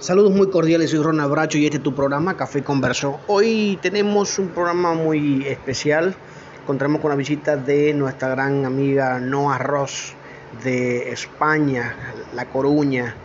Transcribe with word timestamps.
Saludos 0.00 0.30
muy 0.30 0.48
cordiales, 0.48 0.90
soy 0.90 1.02
Ronald 1.02 1.32
Bracho 1.32 1.58
y 1.58 1.64
este 1.64 1.78
es 1.78 1.82
tu 1.82 1.92
programa 1.92 2.36
Café 2.36 2.62
Converso. 2.62 3.18
Hoy 3.26 3.80
tenemos 3.82 4.38
un 4.38 4.46
programa 4.50 4.94
muy 4.94 5.44
especial. 5.44 6.14
Encontramos 6.62 7.00
con 7.00 7.10
la 7.10 7.16
visita 7.16 7.56
de 7.56 7.92
nuestra 7.94 8.28
gran 8.28 8.64
amiga 8.64 9.18
Noa 9.18 9.58
Ross 9.58 10.14
de 10.62 11.10
España, 11.10 11.96
La 12.32 12.44
Coruña. 12.44 13.16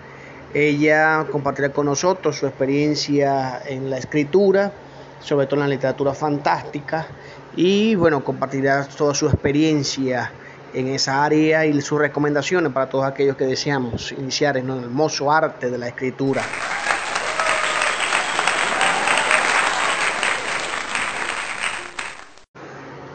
Ella 0.52 1.28
compartirá 1.32 1.70
con 1.70 1.86
nosotros 1.86 2.38
su 2.38 2.48
experiencia 2.48 3.62
en 3.68 3.92
la 3.92 4.00
escritura, 4.00 4.74
sobre 5.20 5.46
todo 5.46 5.58
en 5.58 5.70
la 5.70 5.76
literatura 5.76 6.16
fantástica, 6.16 7.06
y 7.56 7.94
bueno, 7.94 8.24
compartirá 8.24 8.88
toda 8.88 9.14
su 9.14 9.28
experiencia 9.28 10.32
en 10.74 10.88
esa 10.88 11.24
área 11.24 11.66
y 11.66 11.82
sus 11.82 12.00
recomendaciones 12.00 12.72
para 12.72 12.90
todos 12.90 13.06
aquellos 13.06 13.38
que 13.38 13.46
deseamos 13.46 14.12
iniciar 14.12 14.58
en 14.58 14.70
el 14.70 14.84
hermoso 14.84 15.32
arte 15.32 15.70
de 15.70 15.78
la 15.78 15.88
escritura. 15.88 16.42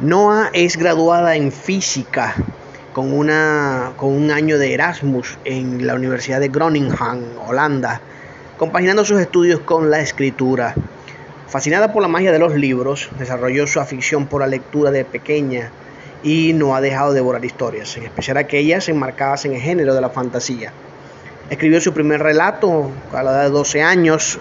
Noah 0.00 0.50
es 0.52 0.76
graduada 0.76 1.34
en 1.34 1.50
física 1.50 2.36
con, 2.92 3.12
una, 3.12 3.92
con 3.96 4.10
un 4.10 4.30
año 4.30 4.56
de 4.56 4.72
Erasmus 4.72 5.38
en 5.44 5.86
la 5.86 5.94
Universidad 5.94 6.38
de 6.38 6.48
Groningen, 6.48 6.94
Holanda, 7.46 8.00
compaginando 8.56 9.04
sus 9.04 9.20
estudios 9.20 9.60
con 9.60 9.90
la 9.90 10.00
escritura. 10.00 10.74
Fascinada 11.48 11.92
por 11.92 12.02
la 12.02 12.08
magia 12.08 12.30
de 12.30 12.38
los 12.38 12.54
libros, 12.54 13.08
desarrolló 13.18 13.66
su 13.66 13.80
afición 13.80 14.26
por 14.26 14.42
la 14.42 14.46
lectura 14.46 14.90
de 14.92 15.04
pequeña 15.04 15.72
y 16.22 16.52
no 16.52 16.74
ha 16.74 16.80
dejado 16.80 17.10
de 17.10 17.16
devorar 17.16 17.44
historias, 17.44 17.96
en 17.96 18.04
especial 18.04 18.36
aquellas 18.36 18.88
enmarcadas 18.88 19.44
en 19.44 19.54
el 19.54 19.60
género 19.60 19.94
de 19.94 20.00
la 20.00 20.10
fantasía. 20.10 20.72
Escribió 21.50 21.80
su 21.80 21.92
primer 21.92 22.22
relato 22.22 22.90
a 23.12 23.22
la 23.22 23.30
edad 23.30 23.44
de 23.44 23.50
12 23.50 23.82
años. 23.82 24.38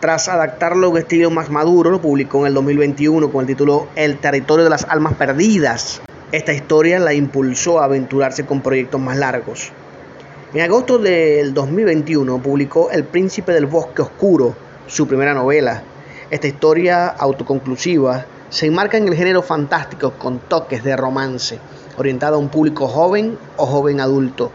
Tras 0.00 0.28
adaptarlo 0.28 0.88
a 0.88 0.90
un 0.90 0.98
estilo 0.98 1.30
más 1.30 1.50
maduro, 1.50 1.90
lo 1.90 2.00
publicó 2.00 2.40
en 2.40 2.48
el 2.48 2.54
2021 2.54 3.30
con 3.30 3.40
el 3.40 3.46
título 3.46 3.88
El 3.96 4.18
territorio 4.18 4.64
de 4.64 4.70
las 4.70 4.84
almas 4.84 5.14
perdidas. 5.14 6.02
Esta 6.30 6.52
historia 6.52 6.98
la 6.98 7.12
impulsó 7.12 7.80
a 7.80 7.84
aventurarse 7.84 8.46
con 8.46 8.62
proyectos 8.62 9.00
más 9.00 9.16
largos. 9.16 9.72
En 10.54 10.60
agosto 10.60 10.98
del 10.98 11.54
2021 11.54 12.38
publicó 12.42 12.90
El 12.90 13.04
príncipe 13.04 13.52
del 13.52 13.66
bosque 13.66 14.02
oscuro, 14.02 14.54
su 14.86 15.06
primera 15.06 15.34
novela. 15.34 15.82
Esta 16.30 16.46
historia 16.46 17.08
autoconclusiva 17.08 18.26
se 18.52 18.66
enmarca 18.66 18.98
en 18.98 19.08
el 19.08 19.14
género 19.14 19.40
fantástico 19.40 20.12
con 20.18 20.38
toques 20.38 20.84
de 20.84 20.94
romance, 20.94 21.58
orientado 21.96 22.36
a 22.36 22.38
un 22.38 22.50
público 22.50 22.86
joven 22.86 23.38
o 23.56 23.64
joven 23.64 23.98
adulto. 23.98 24.52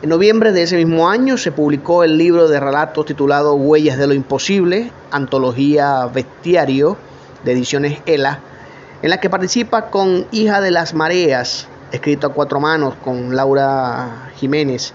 En 0.00 0.08
noviembre 0.08 0.50
de 0.52 0.62
ese 0.62 0.76
mismo 0.76 1.10
año 1.10 1.36
se 1.36 1.52
publicó 1.52 2.04
el 2.04 2.16
libro 2.16 2.48
de 2.48 2.58
relatos 2.58 3.04
titulado 3.04 3.54
Huellas 3.54 3.98
de 3.98 4.06
lo 4.06 4.14
Imposible, 4.14 4.90
antología 5.10 6.06
bestiario 6.06 6.96
de 7.44 7.52
ediciones 7.52 8.00
ELA, 8.06 8.40
en 9.02 9.10
la 9.10 9.20
que 9.20 9.28
participa 9.28 9.90
con 9.90 10.26
Hija 10.30 10.62
de 10.62 10.70
las 10.70 10.94
Mareas, 10.94 11.68
escrito 11.92 12.28
a 12.28 12.32
cuatro 12.32 12.60
manos 12.60 12.94
con 13.04 13.36
Laura 13.36 14.30
Jiménez, 14.36 14.94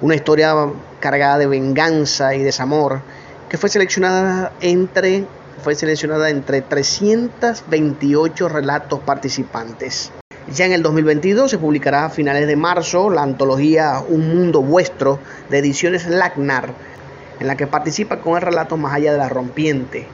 una 0.00 0.14
historia 0.14 0.54
cargada 1.00 1.38
de 1.38 1.48
venganza 1.48 2.36
y 2.36 2.44
desamor 2.44 3.00
que 3.48 3.58
fue 3.58 3.68
seleccionada 3.68 4.52
entre 4.60 5.26
fue 5.62 5.74
seleccionada 5.76 6.28
entre 6.28 6.60
328 6.60 8.48
relatos 8.48 9.00
participantes. 9.00 10.12
Ya 10.52 10.66
en 10.66 10.72
el 10.72 10.82
2022 10.82 11.50
se 11.50 11.58
publicará 11.58 12.04
a 12.04 12.10
finales 12.10 12.48
de 12.48 12.56
marzo 12.56 13.10
la 13.10 13.22
antología 13.22 14.02
Un 14.06 14.34
Mundo 14.34 14.60
Vuestro 14.60 15.20
de 15.50 15.58
Ediciones 15.58 16.08
Lacnar, 16.08 16.74
en 17.38 17.46
la 17.46 17.56
que 17.56 17.68
participa 17.68 18.18
con 18.20 18.36
el 18.36 18.42
relato 18.42 18.76
Más 18.76 18.92
allá 18.92 19.12
de 19.12 19.18
la 19.18 19.28
rompiente, 19.28 20.08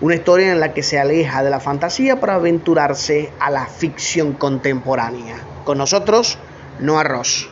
una 0.00 0.14
historia 0.14 0.52
en 0.52 0.60
la 0.60 0.72
que 0.72 0.82
se 0.82 0.98
aleja 0.98 1.42
de 1.42 1.50
la 1.50 1.60
fantasía 1.60 2.18
para 2.18 2.34
aventurarse 2.34 3.30
a 3.40 3.50
la 3.50 3.66
ficción 3.66 4.32
contemporánea. 4.32 5.36
Con 5.64 5.76
nosotros, 5.76 6.38
Noah 6.80 7.04
Ross. 7.04 7.50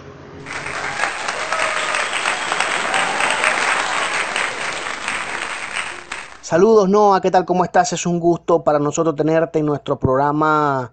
Saludos 6.47 6.89
Noah, 6.89 7.21
¿qué 7.21 7.33
tal? 7.33 7.45
¿Cómo 7.45 7.65
estás? 7.65 7.93
Es 7.93 8.07
un 8.07 8.21
gusto 8.21 8.63
para 8.63 8.79
nosotros 8.79 9.17
tenerte 9.17 9.59
en 9.59 9.67
nuestro 9.67 9.99
programa 9.99 10.93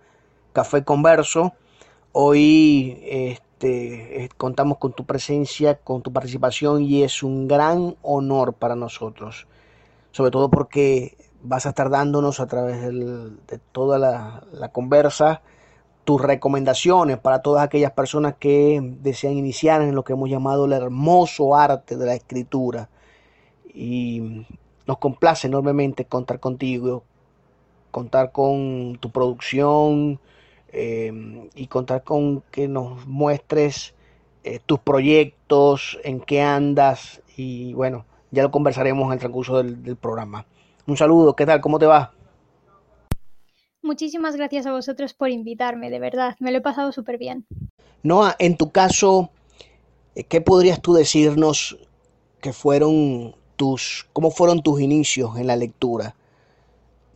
Café 0.51 0.83
Converso. 0.83 1.53
Hoy 2.11 2.99
este, 3.03 4.23
eh, 4.23 4.29
contamos 4.35 4.79
con 4.79 4.93
tu 4.93 5.05
presencia, 5.05 5.75
con 5.75 6.01
tu 6.01 6.11
participación 6.11 6.81
y 6.81 7.03
es 7.03 7.21
un 7.21 7.47
gran 7.47 7.95
honor 8.01 8.53
para 8.53 8.75
nosotros. 8.75 9.45
Sobre 10.09 10.31
todo 10.31 10.49
porque 10.49 11.15
vas 11.43 11.67
a 11.67 11.69
estar 11.69 11.91
dándonos 11.91 12.39
a 12.39 12.47
través 12.47 12.81
de 12.81 13.59
toda 13.71 13.99
la, 13.99 14.43
la 14.53 14.71
conversa 14.71 15.43
tus 16.03 16.19
recomendaciones 16.19 17.19
para 17.19 17.43
todas 17.43 17.63
aquellas 17.63 17.91
personas 17.91 18.37
que 18.39 18.79
desean 19.03 19.33
iniciar 19.33 19.83
en 19.83 19.93
lo 19.93 20.03
que 20.03 20.13
hemos 20.13 20.31
llamado 20.31 20.65
el 20.65 20.73
hermoso 20.73 21.55
arte 21.55 21.95
de 21.95 22.07
la 22.07 22.15
escritura. 22.15 22.89
Y 23.71 24.47
nos 24.87 24.97
complace 24.97 25.47
enormemente 25.47 26.05
contar 26.05 26.39
contigo, 26.39 27.03
contar 27.91 28.31
con 28.31 28.97
tu 28.99 29.11
producción 29.11 30.19
em, 30.71 31.49
y 31.55 31.67
contar 31.67 32.03
con 32.03 32.41
que 32.51 32.67
nos 32.67 33.05
muestres 33.07 33.93
eh, 34.43 34.59
tus 34.65 34.79
proyectos, 34.79 35.99
en 36.03 36.19
qué 36.19 36.41
andas 36.41 37.21
y 37.37 37.73
bueno, 37.73 38.05
ya 38.31 38.43
lo 38.43 38.51
conversaremos 38.51 39.07
en 39.07 39.13
el 39.13 39.19
transcurso 39.19 39.57
del, 39.57 39.83
del 39.83 39.95
programa. 39.95 40.45
Un 40.85 40.97
saludo, 40.97 41.35
¿qué 41.35 41.45
tal? 41.45 41.61
¿Cómo 41.61 41.79
te 41.79 41.85
va? 41.85 42.11
Muchísimas 43.81 44.35
gracias 44.35 44.65
a 44.65 44.71
vosotros 44.71 45.13
por 45.13 45.29
invitarme, 45.29 45.89
de 45.89 45.99
verdad, 45.99 46.35
me 46.39 46.51
lo 46.51 46.59
he 46.59 46.61
pasado 46.61 46.91
súper 46.91 47.17
bien. 47.17 47.45
Noah, 48.01 48.35
en 48.39 48.57
tu 48.57 48.71
caso, 48.71 49.29
eh, 50.15 50.23
¿qué 50.23 50.41
podrías 50.41 50.81
tú 50.81 50.93
decirnos 50.93 51.77
que 52.41 52.53
fueron 52.53 53.35
cómo 54.13 54.31
fueron 54.31 54.61
tus 54.61 54.81
inicios 54.81 55.37
en 55.37 55.47
la 55.47 55.55
lectura, 55.55 56.15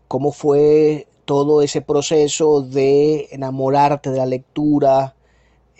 cómo 0.08 0.32
fue 0.32 1.08
todo 1.26 1.62
ese 1.62 1.82
proceso 1.82 2.62
de 2.62 3.28
enamorarte 3.32 4.12
de 4.12 4.18
la 4.18 4.26
lectura, 4.26 5.16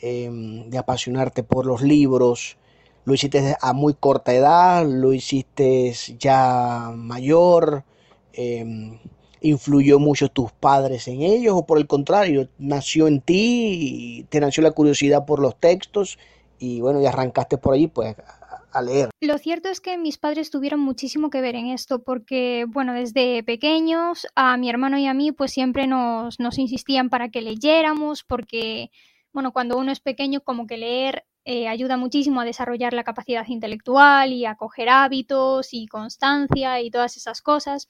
em, 0.02 0.70
de 0.70 0.78
apasionarte 0.78 1.44
por 1.44 1.66
los 1.66 1.82
libros. 1.82 2.58
¿Lo 3.06 3.14
hiciste 3.14 3.56
a 3.62 3.74
muy 3.74 3.94
corta 3.94 4.34
edad? 4.34 4.86
¿Lo 4.86 5.14
hiciste 5.14 5.94
ya 6.20 6.92
mayor? 6.94 7.84
Em, 8.34 9.00
¿Influyó 9.42 10.00
mucho 10.00 10.30
tus 10.30 10.52
padres 10.52 11.08
en 11.08 11.22
ellos? 11.22 11.56
¿O 11.56 11.66
por 11.66 11.78
el 11.78 11.88
contrario, 11.88 12.50
nació 12.58 13.08
en 13.08 13.22
ti, 13.22 14.20
y 14.20 14.24
te 14.26 14.40
nació 14.40 14.64
la 14.64 14.72
curiosidad 14.72 15.26
por 15.26 15.40
los 15.40 15.56
textos 15.56 16.18
y 16.60 16.82
bueno, 16.82 17.02
y 17.02 17.06
arrancaste 17.06 17.58
por 17.58 17.74
ahí 17.74 17.88
pues 17.88 18.16
leer. 18.82 19.10
Lo 19.22 19.38
cierto 19.38 19.70
es 19.70 19.82
que 19.82 19.98
mis 19.98 20.18
padres 20.18 20.50
tuvieron 20.50 20.80
muchísimo 20.80 21.30
que 21.30 21.42
ver 21.42 21.56
en 21.56 21.68
esto 21.68 22.04
porque, 22.04 22.66
bueno, 22.68 22.94
desde 22.94 23.44
pequeños 23.44 24.28
a 24.36 24.58
mi 24.58 24.70
hermano 24.70 24.98
y 24.98 25.08
a 25.08 25.14
mí 25.14 25.32
pues 25.32 25.52
siempre 25.52 25.88
nos, 25.88 26.40
nos 26.40 26.58
insistían 26.58 27.10
para 27.10 27.30
que 27.30 27.42
leyéramos 27.42 28.24
porque, 28.24 28.92
bueno, 29.34 29.52
cuando 29.52 29.78
uno 29.78 29.92
es 29.92 30.00
pequeño 30.00 30.42
como 30.42 30.68
que 30.68 30.78
leer 30.78 31.26
eh, 31.50 31.70
ayuda 31.70 31.96
muchísimo 31.96 32.42
a 32.42 32.46
desarrollar 32.46 32.92
la 32.92 33.06
capacidad 33.06 33.48
intelectual 33.48 34.34
y 34.34 34.46
a 34.46 34.56
coger 34.56 34.90
hábitos 34.90 35.70
y 35.72 35.88
constancia 35.88 36.82
y 36.82 36.92
todas 36.92 37.16
esas 37.16 37.42
cosas. 37.42 37.88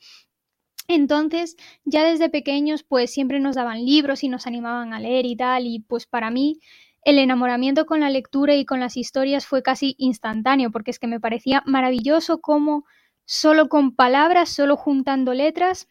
Entonces, 0.88 1.58
ya 1.84 2.04
desde 2.04 2.30
pequeños, 2.30 2.84
pues 2.84 3.12
siempre 3.12 3.40
nos 3.40 3.56
daban 3.56 3.84
libros 3.84 4.24
y 4.24 4.30
nos 4.30 4.46
animaban 4.46 4.94
a 4.94 5.00
leer 5.00 5.26
y 5.26 5.36
tal, 5.36 5.66
y 5.66 5.80
pues 5.80 6.06
para 6.06 6.30
mí 6.30 6.60
el 7.08 7.20
enamoramiento 7.20 7.86
con 7.86 8.02
la 8.02 8.10
lectura 8.10 8.56
y 8.56 8.66
con 8.66 8.82
las 8.82 8.98
historias 8.98 9.48
fue 9.48 9.64
casi 9.64 9.96
instantáneo, 9.98 10.72
porque 10.72 10.92
es 10.92 11.00
que 11.00 11.08
me 11.08 11.22
parecía 11.22 11.64
maravilloso 11.66 12.42
cómo 12.42 12.84
solo 13.24 13.70
con 13.70 13.96
palabras, 13.96 14.50
solo 14.50 14.76
juntando 14.76 15.34
letras, 15.34 15.88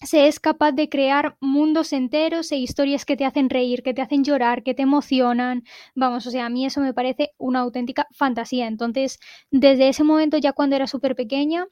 se 0.00 0.28
es 0.28 0.40
capaz 0.40 0.72
de 0.72 0.88
crear 0.88 1.36
mundos 1.40 1.92
enteros 1.92 2.52
e 2.52 2.56
historias 2.56 3.04
que 3.04 3.18
te 3.18 3.26
hacen 3.26 3.50
reír, 3.50 3.82
que 3.82 3.92
te 3.92 4.00
hacen 4.00 4.24
llorar, 4.24 4.62
que 4.62 4.72
te 4.72 4.80
emocionan. 4.80 5.62
Vamos, 5.94 6.26
o 6.26 6.30
sea, 6.30 6.46
a 6.46 6.48
mí 6.48 6.64
eso 6.64 6.80
me 6.80 6.94
parece 6.94 7.32
una 7.36 7.60
auténtica 7.60 8.06
fantasía. 8.10 8.66
Entonces, 8.66 9.20
desde 9.50 9.90
ese 9.90 10.04
momento, 10.04 10.38
ya 10.38 10.54
cuando 10.54 10.74
era 10.74 10.86
súper 10.86 11.16
pequeña, 11.16 11.66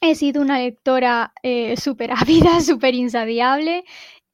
he 0.00 0.14
sido 0.14 0.42
una 0.42 0.60
lectora 0.60 1.32
eh, 1.42 1.76
súper 1.76 2.12
ávida, 2.12 2.60
súper 2.60 2.94
insabiable. 2.94 3.82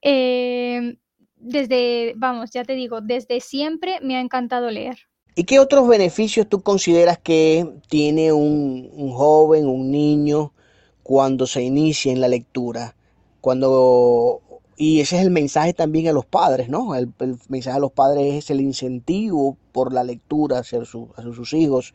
Eh, 0.02 0.98
desde, 1.46 2.14
vamos, 2.16 2.50
ya 2.50 2.64
te 2.64 2.74
digo, 2.74 3.00
desde 3.00 3.40
siempre 3.40 3.98
me 4.02 4.16
ha 4.16 4.20
encantado 4.20 4.70
leer. 4.70 4.98
¿Y 5.34 5.44
qué 5.44 5.60
otros 5.60 5.86
beneficios 5.86 6.48
tú 6.48 6.62
consideras 6.62 7.18
que 7.18 7.66
tiene 7.88 8.32
un, 8.32 9.12
joven, 9.12 9.66
un 9.66 9.90
niño, 9.90 10.52
cuando 11.02 11.46
se 11.46 11.62
inicia 11.62 12.10
en 12.10 12.20
la 12.20 12.28
lectura? 12.28 12.96
Cuando 13.40 14.40
y 14.78 15.00
ese 15.00 15.16
es 15.16 15.22
el 15.22 15.30
mensaje 15.30 15.72
también 15.72 16.08
a 16.08 16.12
los 16.12 16.26
padres, 16.26 16.68
¿no? 16.68 16.94
El, 16.94 17.12
mensaje 17.48 17.76
a 17.76 17.80
los 17.80 17.92
padres 17.92 18.34
es 18.34 18.50
el 18.50 18.60
incentivo 18.60 19.56
por 19.72 19.92
la 19.92 20.04
lectura 20.04 20.58
hacia, 20.58 20.84
sus 20.84 21.52
hijos. 21.52 21.94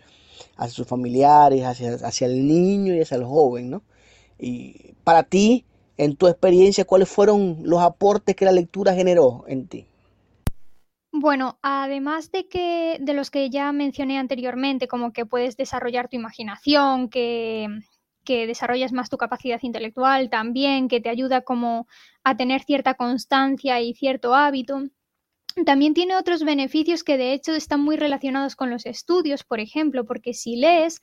hacia 0.55 0.73
sus 0.73 0.87
familiares, 0.87 1.63
hacia, 1.63 1.93
hacia 1.95 2.27
el 2.27 2.47
niño 2.47 2.95
y 2.95 3.01
hacia 3.01 3.17
el 3.17 3.25
joven, 3.25 3.69
¿no? 3.69 3.83
Y 4.39 4.93
para 5.03 5.23
ti, 5.23 5.65
en 6.01 6.15
tu 6.15 6.27
experiencia, 6.27 6.83
¿cuáles 6.83 7.09
fueron 7.09 7.59
los 7.61 7.79
aportes 7.79 8.35
que 8.35 8.45
la 8.45 8.51
lectura 8.51 8.95
generó 8.95 9.45
en 9.47 9.67
ti? 9.67 9.85
Bueno, 11.11 11.59
además 11.61 12.31
de 12.31 12.47
que 12.47 12.97
de 12.99 13.13
los 13.13 13.29
que 13.29 13.51
ya 13.51 13.71
mencioné 13.71 14.17
anteriormente, 14.17 14.87
como 14.87 15.13
que 15.13 15.27
puedes 15.27 15.57
desarrollar 15.57 16.07
tu 16.07 16.15
imaginación, 16.15 17.07
que, 17.07 17.67
que 18.23 18.47
desarrollas 18.47 18.93
más 18.93 19.11
tu 19.11 19.17
capacidad 19.17 19.59
intelectual 19.61 20.31
también, 20.31 20.87
que 20.87 21.01
te 21.01 21.09
ayuda 21.09 21.41
como 21.41 21.87
a 22.23 22.35
tener 22.35 22.63
cierta 22.63 22.95
constancia 22.95 23.79
y 23.79 23.93
cierto 23.93 24.33
hábito. 24.33 24.81
También 25.65 25.93
tiene 25.93 26.15
otros 26.15 26.43
beneficios 26.43 27.03
que 27.03 27.17
de 27.17 27.33
hecho 27.33 27.53
están 27.53 27.81
muy 27.81 27.97
relacionados 27.97 28.55
con 28.55 28.71
los 28.71 28.87
estudios, 28.87 29.43
por 29.43 29.59
ejemplo, 29.59 30.05
porque 30.05 30.33
si 30.33 30.55
lees, 30.55 31.01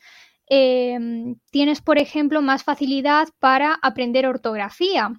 em, 0.50 1.37
tienes, 1.50 1.81
por 1.83 1.99
ejemplo, 1.99 2.43
más 2.43 2.65
facilidad 2.65 3.29
para 3.41 3.75
aprender 3.83 4.27
ortografía 4.27 5.12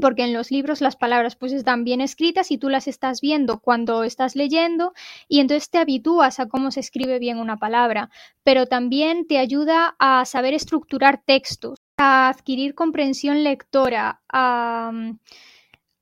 porque 0.00 0.24
en 0.24 0.32
los 0.32 0.50
libros 0.50 0.80
las 0.80 0.96
palabras 0.96 1.36
pues 1.36 1.52
están 1.52 1.84
bien 1.84 2.00
escritas 2.00 2.50
y 2.50 2.58
tú 2.58 2.68
las 2.68 2.88
estás 2.88 3.20
viendo 3.20 3.60
cuando 3.60 4.02
estás 4.02 4.34
leyendo 4.34 4.92
y 5.28 5.40
entonces 5.40 5.70
te 5.70 5.78
habitúas 5.78 6.40
a 6.40 6.48
cómo 6.48 6.70
se 6.70 6.80
escribe 6.80 7.18
bien 7.18 7.38
una 7.38 7.56
palabra, 7.56 8.10
pero 8.42 8.66
también 8.66 9.26
te 9.26 9.38
ayuda 9.38 9.94
a 9.98 10.24
saber 10.24 10.54
estructurar 10.54 11.22
textos, 11.24 11.78
a 11.96 12.28
adquirir 12.28 12.74
comprensión 12.74 13.44
lectora, 13.44 14.22
a 14.28 14.90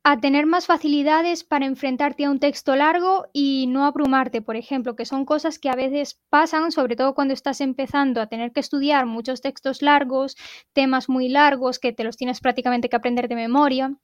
a 0.06 0.20
tener 0.20 0.44
más 0.44 0.66
facilidades 0.66 1.44
para 1.44 1.64
enfrentarte 1.64 2.26
a 2.26 2.30
un 2.30 2.38
texto 2.38 2.76
largo 2.76 3.26
y 3.32 3.66
no 3.68 3.86
abrumarte, 3.86 4.42
por 4.42 4.54
ejemplo, 4.54 4.96
que 4.96 5.06
son 5.06 5.24
cosas 5.24 5.58
que 5.58 5.70
a 5.70 5.74
veces 5.74 6.20
pasan, 6.28 6.72
sobre 6.72 6.94
todo 6.94 7.14
cuando 7.14 7.32
estás 7.32 7.62
empezando 7.62 8.20
a 8.20 8.26
tener 8.26 8.52
que 8.52 8.60
estudiar 8.60 9.06
muchos 9.06 9.40
textos 9.40 9.80
largos, 9.80 10.36
temas 10.74 11.08
muy 11.08 11.30
largos 11.30 11.78
que 11.78 11.94
te 11.94 12.04
los 12.04 12.18
tienes 12.18 12.40
prácticamente 12.40 12.90
que 12.90 12.96
aprender 12.96 13.28
de 13.28 13.36
memoria. 13.36 13.96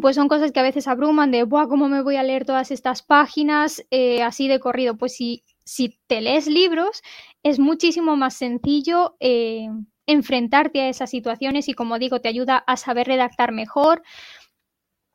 Pues 0.00 0.16
son 0.16 0.28
cosas 0.28 0.50
que 0.50 0.60
a 0.60 0.64
veces 0.64 0.88
abruman 0.88 1.30
de, 1.30 1.44
Buah, 1.44 1.68
¿cómo 1.68 1.88
me 1.88 2.02
voy 2.02 2.16
a 2.16 2.24
leer 2.24 2.44
todas 2.44 2.72
estas 2.72 3.02
páginas 3.02 3.84
eh, 3.90 4.22
así 4.22 4.48
de 4.48 4.58
corrido? 4.58 4.96
Pues 4.96 5.14
si, 5.14 5.44
si 5.64 6.00
te 6.08 6.20
lees 6.20 6.48
libros, 6.48 7.02
es 7.44 7.60
muchísimo 7.60 8.16
más 8.16 8.34
sencillo 8.34 9.16
eh, 9.20 9.68
enfrentarte 10.06 10.80
a 10.80 10.88
esas 10.88 11.10
situaciones 11.10 11.68
y, 11.68 11.74
como 11.74 11.98
digo, 11.98 12.20
te 12.20 12.28
ayuda 12.28 12.64
a 12.66 12.76
saber 12.76 13.06
redactar 13.06 13.52
mejor, 13.52 14.02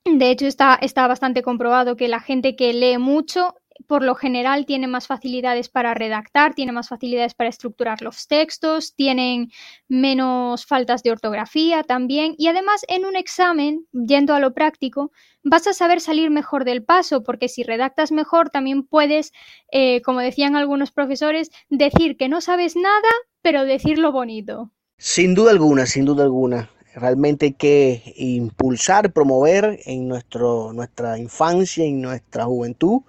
de 0.05 0.29
hecho, 0.29 0.45
está, 0.45 0.75
está 0.75 1.07
bastante 1.07 1.41
comprobado 1.41 1.95
que 1.95 2.07
la 2.07 2.19
gente 2.19 2.55
que 2.55 2.73
lee 2.73 2.97
mucho 2.97 3.55
por 3.87 4.03
lo 4.03 4.15
general 4.15 4.65
tiene 4.65 4.87
más 4.87 5.07
facilidades 5.07 5.69
para 5.69 5.93
redactar, 5.93 6.53
tiene 6.53 6.71
más 6.71 6.89
facilidades 6.89 7.33
para 7.33 7.49
estructurar 7.49 8.01
los 8.01 8.27
textos, 8.27 8.95
tienen 8.95 9.51
menos 9.87 10.65
faltas 10.65 11.03
de 11.03 11.11
ortografía 11.11 11.83
también 11.83 12.35
y 12.37 12.47
además 12.47 12.85
en 12.87 13.05
un 13.05 13.15
examen, 13.15 13.85
yendo 13.91 14.33
a 14.33 14.39
lo 14.39 14.53
práctico, 14.53 15.11
vas 15.43 15.67
a 15.67 15.73
saber 15.73 16.01
salir 16.01 16.29
mejor 16.31 16.65
del 16.65 16.83
paso 16.83 17.23
porque 17.23 17.49
si 17.49 17.63
redactas 17.63 18.11
mejor 18.11 18.49
también 18.49 18.83
puedes, 18.83 19.31
eh, 19.71 20.01
como 20.01 20.19
decían 20.19 20.55
algunos 20.55 20.91
profesores, 20.91 21.51
decir 21.69 22.17
que 22.17 22.29
no 22.29 22.41
sabes 22.41 22.75
nada, 22.75 23.09
pero 23.41 23.65
decirlo 23.65 24.11
bonito. 24.11 24.71
Sin 24.97 25.35
duda 25.35 25.51
alguna, 25.51 25.85
sin 25.85 26.05
duda 26.05 26.23
alguna. 26.23 26.69
Realmente 26.95 27.47
hay 27.47 27.53
que 27.53 28.13
impulsar, 28.15 29.11
promover 29.11 29.81
en 29.85 30.07
nuestro, 30.07 30.71
nuestra 30.71 31.19
infancia 31.19 31.85
y 31.85 31.91
nuestra 31.91 32.45
juventud 32.45 33.01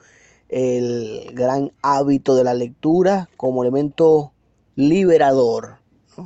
el 0.48 1.30
gran 1.32 1.72
hábito 1.82 2.34
de 2.34 2.44
la 2.44 2.54
lectura 2.54 3.28
como 3.36 3.62
elemento 3.62 4.32
liberador 4.74 5.78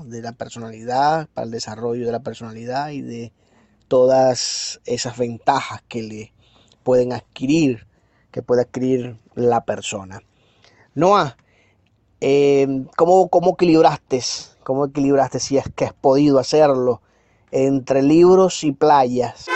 de 0.05 0.23
la 0.23 0.33
personalidad, 0.33 1.29
para 1.35 1.45
el 1.45 1.51
desarrollo 1.51 2.07
de 2.07 2.13
la 2.13 2.21
personalidad 2.21 2.91
y 2.91 3.03
de 3.03 3.33
todas 3.89 4.81
esas 4.85 5.19
ventajas 5.19 5.83
que 5.89 6.03
le 6.03 6.33
pueden 6.83 7.13
adquirir, 7.13 7.87
que 8.31 8.41
puede 8.41 8.63
adquirir 8.63 9.19
la 9.35 9.65
persona. 9.65 10.23
Noah, 10.95 11.37
eh, 12.21 12.85
¿cómo, 12.97 13.29
¿cómo 13.29 13.53
equilibraste? 13.53 14.23
¿Cómo 14.63 14.87
equilibraste 14.87 15.41
si 15.41 15.59
es 15.59 15.65
que 15.75 15.87
has 15.87 15.93
podido 15.93 16.39
hacerlo? 16.39 17.03
Entre 17.53 18.03
libros 18.03 18.65
y 18.65 18.73
playas. 18.73 19.47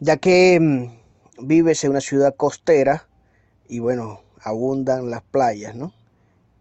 Ya 0.00 0.16
que 0.16 0.58
mm, 0.60 1.46
vives 1.46 1.84
en 1.84 1.90
una 1.90 2.00
ciudad 2.00 2.34
costera 2.36 3.08
y 3.68 3.78
bueno, 3.78 4.20
abundan 4.42 5.10
las 5.10 5.22
playas, 5.22 5.74
¿no? 5.74 5.92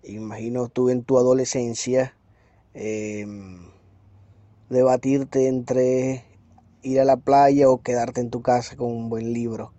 Imagino 0.03 0.67
tú 0.69 0.89
en 0.89 1.03
tu 1.03 1.17
adolescencia 1.17 2.15
em, 2.73 3.69
debatirte 4.69 5.47
entre 5.47 6.25
ir 6.81 6.99
a 6.99 7.05
la 7.05 7.17
playa 7.17 7.69
o 7.69 7.81
quedarte 7.81 8.21
en 8.21 8.29
tu 8.29 8.41
casa 8.41 8.75
con 8.75 8.91
un 8.91 9.09
buen 9.09 9.33
libro. 9.33 9.73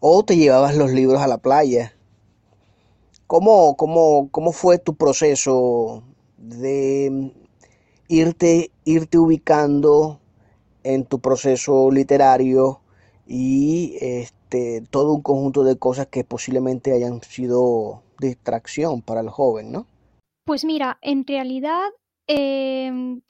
O 0.00 0.24
te 0.24 0.36
llevabas 0.36 0.76
los 0.76 0.90
libros 0.90 1.20
a 1.20 1.26
la 1.26 1.38
playa. 1.38 1.94
¿Cómo, 3.26 3.76
cómo, 3.76 4.28
cómo 4.30 4.52
fue 4.52 4.78
tu 4.78 4.96
proceso 4.96 6.02
de 6.40 7.32
irte, 8.08 8.72
irte 8.84 9.18
ubicando 9.18 10.20
en 10.82 11.04
tu 11.04 11.20
proceso 11.20 11.90
literario 11.90 12.80
y 13.26 13.96
este, 14.00 14.82
todo 14.90 15.12
un 15.12 15.22
conjunto 15.22 15.62
de 15.62 15.78
cosas 15.78 16.08
que 16.08 16.24
posiblemente 16.24 16.92
hayan 16.92 17.22
sido 17.22 18.02
distracción 18.18 19.02
para 19.02 19.20
el 19.20 19.28
joven, 19.28 19.70
¿no? 19.70 19.86
Pues 20.44 20.64
mira, 20.64 20.98
en 21.02 21.26
realidad 21.26 21.90
em, 22.26 23.20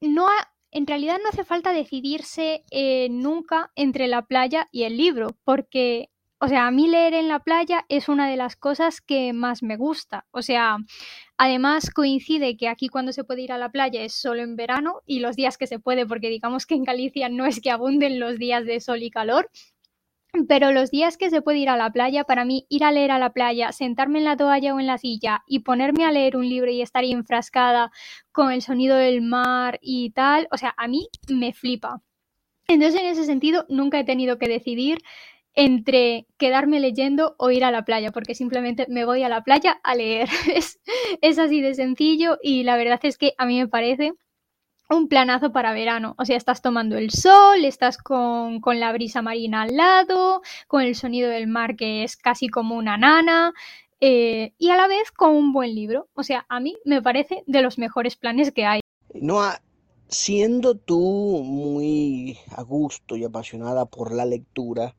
no 0.00 0.26
en 0.74 0.88
realidad 0.88 1.18
no 1.22 1.28
hace 1.28 1.44
falta 1.44 1.72
decidirse 1.72 2.64
eh, 2.72 3.08
nunca 3.08 3.70
entre 3.76 4.08
la 4.08 4.22
playa 4.22 4.68
y 4.72 4.82
el 4.82 4.96
libro, 4.96 5.28
porque 5.44 6.10
o 6.44 6.48
sea, 6.48 6.66
a 6.66 6.70
mí 6.70 6.88
leer 6.88 7.14
en 7.14 7.28
la 7.28 7.38
playa 7.38 7.86
es 7.88 8.10
una 8.10 8.28
de 8.28 8.36
las 8.36 8.54
cosas 8.54 9.00
que 9.00 9.32
más 9.32 9.62
me 9.62 9.78
gusta. 9.78 10.26
O 10.30 10.42
sea, 10.42 10.76
además 11.38 11.88
coincide 11.88 12.58
que 12.58 12.68
aquí 12.68 12.88
cuando 12.88 13.12
se 13.12 13.24
puede 13.24 13.40
ir 13.40 13.50
a 13.50 13.56
la 13.56 13.70
playa 13.70 14.02
es 14.02 14.12
solo 14.12 14.42
en 14.42 14.54
verano 14.54 15.00
y 15.06 15.20
los 15.20 15.36
días 15.36 15.56
que 15.56 15.66
se 15.66 15.78
puede, 15.78 16.04
porque 16.04 16.28
digamos 16.28 16.66
que 16.66 16.74
en 16.74 16.84
Galicia 16.84 17.30
no 17.30 17.46
es 17.46 17.62
que 17.62 17.70
abunden 17.70 18.20
los 18.20 18.38
días 18.38 18.66
de 18.66 18.80
sol 18.80 19.02
y 19.02 19.10
calor. 19.10 19.48
Pero 20.46 20.70
los 20.70 20.90
días 20.90 21.16
que 21.16 21.30
se 21.30 21.40
puede 21.40 21.58
ir 21.60 21.70
a 21.70 21.78
la 21.78 21.90
playa, 21.90 22.24
para 22.24 22.44
mí 22.44 22.66
ir 22.68 22.84
a 22.84 22.92
leer 22.92 23.12
a 23.12 23.18
la 23.18 23.32
playa, 23.32 23.72
sentarme 23.72 24.18
en 24.18 24.26
la 24.26 24.36
toalla 24.36 24.74
o 24.74 24.80
en 24.80 24.86
la 24.86 24.98
silla 24.98 25.44
y 25.46 25.60
ponerme 25.60 26.04
a 26.04 26.12
leer 26.12 26.36
un 26.36 26.46
libro 26.46 26.70
y 26.70 26.82
estar 26.82 27.04
enfrascada 27.04 27.90
con 28.32 28.52
el 28.52 28.60
sonido 28.60 28.96
del 28.96 29.22
mar 29.22 29.78
y 29.80 30.10
tal, 30.10 30.46
o 30.50 30.58
sea, 30.58 30.74
a 30.76 30.88
mí 30.88 31.08
me 31.30 31.54
flipa. 31.54 32.02
Entonces, 32.66 33.00
en 33.00 33.06
ese 33.06 33.24
sentido, 33.24 33.64
nunca 33.68 33.98
he 33.98 34.04
tenido 34.04 34.38
que 34.38 34.48
decidir 34.48 34.98
entre 35.54 36.26
quedarme 36.36 36.80
leyendo 36.80 37.36
o 37.38 37.50
ir 37.50 37.64
a 37.64 37.70
la 37.70 37.84
playa, 37.84 38.10
porque 38.10 38.34
simplemente 38.34 38.86
me 38.88 39.04
voy 39.04 39.22
a 39.22 39.28
la 39.28 39.42
playa 39.42 39.80
a 39.82 39.94
leer. 39.94 40.28
Es, 41.20 41.38
así 41.38 41.60
de 41.60 41.74
sencillo 41.74 42.38
y 42.42 42.64
la 42.64 42.76
verdad 42.76 43.00
es 43.02 43.18
que 43.18 43.34
a 43.38 43.46
mí 43.46 43.58
me 43.58 43.68
parece 43.68 44.14
un 44.90 45.08
planazo 45.08 45.52
para 45.52 45.72
verano. 45.72 46.14
O 46.18 46.24
sea, 46.24 46.36
estás 46.36 46.62
tomando 46.62 46.96
el 46.96 47.10
sol, 47.10 47.64
estás 47.64 47.98
con, 47.98 48.60
la 48.64 48.92
brisa 48.92 49.22
marina 49.22 49.62
al 49.62 49.76
lado, 49.76 50.42
con 50.68 50.82
el 50.82 50.94
sonido 50.94 51.30
del 51.30 51.46
mar 51.46 51.76
que 51.76 52.04
es 52.04 52.16
casi 52.16 52.48
como 52.48 52.76
una 52.76 52.96
nana. 52.96 53.52
Eh, 54.00 54.52
y 54.58 54.70
a 54.70 54.76
la 54.76 54.86
vez 54.86 55.10
con 55.12 55.34
un 55.34 55.52
buen 55.52 55.74
libro. 55.74 56.08
O 56.14 56.22
sea, 56.22 56.46
a 56.48 56.60
mí 56.60 56.76
me 56.84 57.00
parece 57.00 57.42
de 57.46 57.62
los 57.62 57.78
mejores 57.78 58.16
planes 58.16 58.52
que 58.52 58.66
hay. 58.66 58.80
No, 59.14 59.40
siendo 60.08 60.76
tú 60.76 61.42
muy 61.44 62.38
a 62.54 62.62
gusto 62.62 63.16
y 63.16 63.24
apasionada 63.24 63.86
por 63.86 64.12
la 64.14 64.26
lectura, 64.26 64.94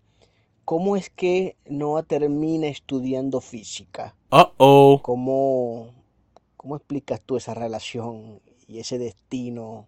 ¿cómo 0.65 0.97
es 0.97 1.09
que 1.09 1.55
Noah 1.65 2.03
termina 2.03 2.67
estudiando 2.67 3.39
física? 3.39 4.15
Uh 4.31 4.99
¿Cómo, 5.01 5.93
¿Cómo 6.57 6.75
explicas 6.75 7.21
tú 7.21 7.37
esa 7.37 7.53
relación 7.53 8.41
y 8.67 8.79
ese 8.79 8.97
destino 8.97 9.87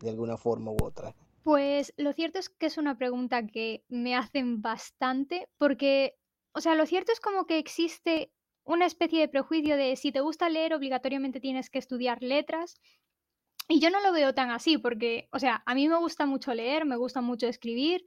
de 0.00 0.10
alguna 0.10 0.36
forma 0.36 0.72
u 0.72 0.76
otra? 0.82 1.14
Pues 1.42 1.92
lo 1.96 2.12
cierto 2.12 2.38
es 2.38 2.48
que 2.48 2.66
es 2.66 2.78
una 2.78 2.98
pregunta 2.98 3.46
que 3.46 3.84
me 3.88 4.16
hacen 4.16 4.60
bastante 4.60 5.48
porque, 5.58 6.16
o 6.52 6.60
sea, 6.60 6.74
lo 6.74 6.86
cierto 6.86 7.12
es 7.12 7.20
como 7.20 7.46
que 7.46 7.58
existe 7.58 8.32
una 8.64 8.86
especie 8.86 9.20
de 9.20 9.28
prejuicio 9.28 9.76
de 9.76 9.96
si 9.96 10.12
te 10.12 10.20
gusta 10.20 10.50
leer 10.50 10.74
obligatoriamente 10.74 11.40
tienes 11.40 11.70
que 11.70 11.78
estudiar 11.78 12.22
letras. 12.22 12.74
Y 13.66 13.80
yo 13.80 13.90
no 13.90 14.00
lo 14.00 14.12
veo 14.12 14.34
tan 14.34 14.50
así 14.50 14.78
porque, 14.78 15.28
o 15.32 15.38
sea, 15.38 15.62
a 15.66 15.74
mí 15.74 15.88
me 15.88 15.98
gusta 15.98 16.26
mucho 16.26 16.52
leer, 16.54 16.84
me 16.84 16.96
gusta 16.96 17.20
mucho 17.20 17.46
escribir, 17.46 18.04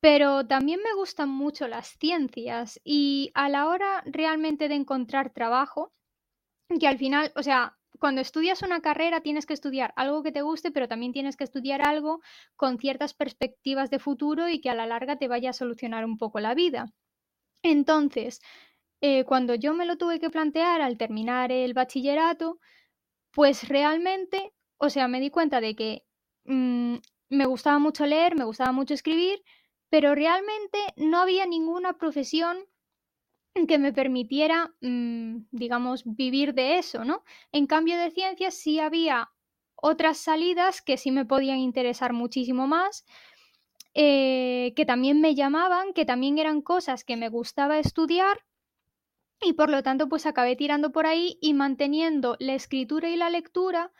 pero 0.00 0.46
también 0.46 0.80
me 0.82 0.94
gustan 0.94 1.28
mucho 1.28 1.68
las 1.68 1.88
ciencias 1.98 2.80
y 2.84 3.30
a 3.34 3.48
la 3.48 3.66
hora 3.68 4.02
realmente 4.06 4.68
de 4.68 4.76
encontrar 4.76 5.30
trabajo, 5.32 5.92
que 6.80 6.86
al 6.88 6.98
final, 6.98 7.32
o 7.36 7.42
sea, 7.42 7.76
cuando 7.98 8.20
estudias 8.20 8.62
una 8.62 8.80
carrera 8.80 9.20
tienes 9.20 9.46
que 9.46 9.54
estudiar 9.54 9.92
algo 9.96 10.22
que 10.22 10.32
te 10.32 10.42
guste, 10.42 10.70
pero 10.70 10.88
también 10.88 11.12
tienes 11.12 11.36
que 11.36 11.44
estudiar 11.44 11.82
algo 11.86 12.20
con 12.56 12.78
ciertas 12.78 13.14
perspectivas 13.14 13.90
de 13.90 13.98
futuro 13.98 14.48
y 14.48 14.60
que 14.60 14.70
a 14.70 14.74
la 14.74 14.86
larga 14.86 15.16
te 15.16 15.28
vaya 15.28 15.50
a 15.50 15.52
solucionar 15.54 16.04
un 16.04 16.16
poco 16.18 16.40
la 16.40 16.54
vida. 16.54 16.92
Entonces, 17.62 18.40
eh, 19.00 19.24
cuando 19.24 19.54
yo 19.54 19.74
me 19.74 19.86
lo 19.86 19.98
tuve 19.98 20.20
que 20.20 20.30
plantear 20.30 20.80
al 20.82 20.98
terminar 20.98 21.52
el 21.52 21.74
bachillerato, 21.74 22.60
pues 23.32 23.68
realmente, 23.68 24.52
o 24.78 24.90
sea, 24.90 25.08
me 25.08 25.20
di 25.20 25.30
cuenta 25.30 25.60
de 25.60 25.74
que 25.76 26.04
mm, 26.44 26.96
me 27.30 27.46
gustaba 27.46 27.78
mucho 27.78 28.06
leer, 28.06 28.36
me 28.36 28.44
gustaba 28.44 28.72
mucho 28.72 28.94
escribir, 28.94 29.42
pero 29.90 30.14
realmente 30.14 30.78
no 30.96 31.18
había 31.18 31.46
ninguna 31.46 31.94
profesión 31.94 32.58
que 33.66 33.78
me 33.78 33.92
permitiera, 33.92 34.74
mm, 34.80 35.46
digamos, 35.50 36.02
vivir 36.04 36.54
de 36.54 36.78
eso, 36.78 37.04
¿no? 37.04 37.24
En 37.52 37.66
cambio 37.66 37.98
de 37.98 38.10
ciencias 38.10 38.54
sí 38.54 38.78
había 38.78 39.30
otras 39.74 40.18
salidas 40.18 40.82
que 40.82 40.96
sí 40.96 41.10
me 41.10 41.24
podían 41.24 41.58
interesar 41.58 42.12
muchísimo 42.12 42.66
más, 42.66 43.04
eh, 43.94 44.72
que 44.76 44.84
también 44.86 45.20
me 45.20 45.34
llamaban, 45.34 45.92
que 45.92 46.04
también 46.04 46.38
eran 46.38 46.62
cosas 46.62 47.04
que 47.04 47.16
me 47.16 47.28
gustaba 47.28 47.78
estudiar 47.78 48.44
y 49.40 49.52
por 49.52 49.70
lo 49.70 49.82
tanto 49.82 50.08
pues 50.08 50.26
acabé 50.26 50.56
tirando 50.56 50.90
por 50.92 51.06
ahí 51.06 51.38
y 51.40 51.54
manteniendo 51.54 52.36
la 52.40 52.54
escritura 52.54 53.08
y 53.08 53.16
la 53.16 53.30
lectura 53.30 53.92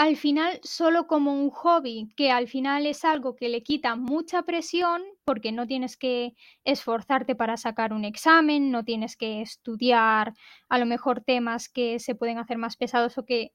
al 0.00 0.16
final 0.16 0.60
solo 0.62 1.06
como 1.06 1.34
un 1.34 1.50
hobby, 1.50 2.08
que 2.16 2.30
al 2.30 2.48
final 2.48 2.86
es 2.86 3.04
algo 3.04 3.36
que 3.36 3.50
le 3.50 3.62
quita 3.62 3.96
mucha 3.96 4.44
presión 4.44 5.02
porque 5.26 5.52
no 5.52 5.66
tienes 5.66 5.98
que 5.98 6.32
esforzarte 6.64 7.34
para 7.34 7.58
sacar 7.58 7.92
un 7.92 8.06
examen, 8.06 8.70
no 8.70 8.82
tienes 8.82 9.14
que 9.18 9.42
estudiar 9.42 10.32
a 10.70 10.78
lo 10.78 10.86
mejor 10.86 11.22
temas 11.22 11.68
que 11.68 11.98
se 11.98 12.14
pueden 12.14 12.38
hacer 12.38 12.56
más 12.56 12.78
pesados 12.78 13.18
o 13.18 13.26
que 13.26 13.52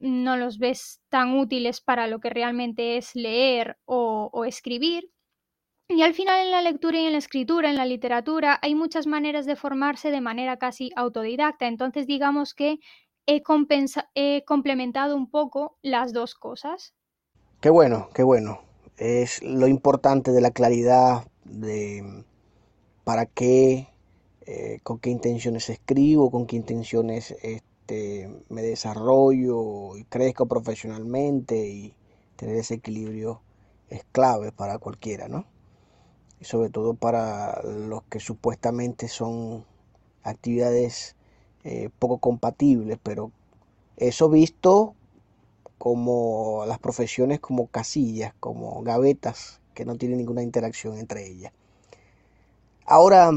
no 0.00 0.36
los 0.36 0.58
ves 0.58 1.00
tan 1.08 1.38
útiles 1.38 1.80
para 1.80 2.08
lo 2.08 2.18
que 2.18 2.30
realmente 2.30 2.96
es 2.96 3.14
leer 3.14 3.78
o, 3.84 4.28
o 4.32 4.44
escribir. 4.44 5.08
Y 5.88 6.02
al 6.02 6.14
final 6.14 6.44
en 6.44 6.50
la 6.50 6.62
lectura 6.62 6.98
y 6.98 7.06
en 7.06 7.12
la 7.12 7.18
escritura, 7.18 7.70
en 7.70 7.76
la 7.76 7.86
literatura, 7.86 8.58
hay 8.60 8.74
muchas 8.74 9.06
maneras 9.06 9.46
de 9.46 9.54
formarse 9.54 10.10
de 10.10 10.20
manera 10.20 10.56
casi 10.56 10.90
autodidacta. 10.96 11.68
Entonces 11.68 12.08
digamos 12.08 12.54
que 12.54 12.80
he, 13.26 13.42
he 14.14 14.44
complementado 14.44 15.16
un 15.16 15.30
poco 15.30 15.78
las 15.82 16.12
dos 16.12 16.34
cosas. 16.34 16.94
Qué 17.60 17.70
bueno, 17.70 18.08
qué 18.14 18.22
bueno. 18.22 18.60
Es 18.96 19.42
lo 19.42 19.66
importante 19.66 20.32
de 20.32 20.40
la 20.40 20.50
claridad 20.50 21.26
de 21.44 22.24
para 23.04 23.26
qué, 23.26 23.88
eh, 24.46 24.80
con 24.82 24.98
qué 24.98 25.10
intenciones 25.10 25.70
escribo, 25.70 26.30
con 26.30 26.46
qué 26.46 26.56
intenciones 26.56 27.36
este, 27.42 28.42
me 28.48 28.62
desarrollo 28.62 29.96
y 29.96 30.04
crezco 30.04 30.46
profesionalmente 30.46 31.68
y 31.68 31.94
tener 32.36 32.56
ese 32.56 32.74
equilibrio 32.74 33.42
es 33.90 34.04
clave 34.12 34.52
para 34.52 34.78
cualquiera, 34.78 35.28
¿no? 35.28 35.46
Y 36.40 36.44
sobre 36.44 36.70
todo 36.70 36.94
para 36.94 37.62
los 37.62 38.02
que 38.04 38.20
supuestamente 38.20 39.08
son 39.08 39.64
actividades 40.22 41.15
eh, 41.68 41.90
poco 41.98 42.18
compatibles, 42.18 42.96
pero 43.02 43.32
eso 43.96 44.28
visto 44.28 44.94
como 45.78 46.62
las 46.64 46.78
profesiones 46.78 47.40
como 47.40 47.66
casillas, 47.66 48.32
como 48.38 48.84
gavetas 48.84 49.60
que 49.74 49.84
no 49.84 49.96
tienen 49.96 50.18
ninguna 50.18 50.44
interacción 50.44 50.96
entre 50.96 51.26
ellas. 51.26 51.52
Ahora 52.84 53.32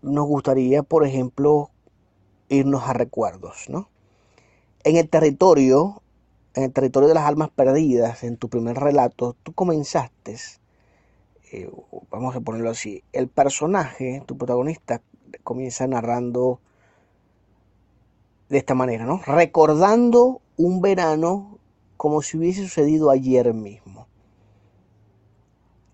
nos 0.00 0.26
gustaría, 0.26 0.82
por 0.82 1.06
ejemplo, 1.06 1.68
irnos 2.48 2.84
a 2.84 2.94
recuerdos, 2.94 3.68
¿no? 3.68 3.90
En 4.82 4.96
el 4.96 5.10
territorio, 5.10 6.00
en 6.54 6.62
el 6.62 6.72
territorio 6.72 7.10
de 7.10 7.14
las 7.14 7.26
almas 7.26 7.50
perdidas, 7.50 8.24
en 8.24 8.38
tu 8.38 8.48
primer 8.48 8.78
relato, 8.78 9.36
tú 9.42 9.52
comenzaste, 9.52 10.36
eh, 11.52 11.70
vamos 12.10 12.34
a 12.34 12.40
ponerlo 12.40 12.70
así, 12.70 13.04
el 13.12 13.28
personaje, 13.28 14.22
tu 14.24 14.38
protagonista, 14.38 15.02
comienza 15.44 15.86
narrando 15.86 16.58
de 18.52 18.58
esta 18.58 18.74
manera, 18.74 19.06
¿no? 19.06 19.22
Recordando 19.24 20.42
un 20.58 20.82
verano 20.82 21.58
como 21.96 22.20
si 22.20 22.36
hubiese 22.36 22.60
sucedido 22.64 23.08
ayer 23.08 23.54
mismo. 23.54 24.06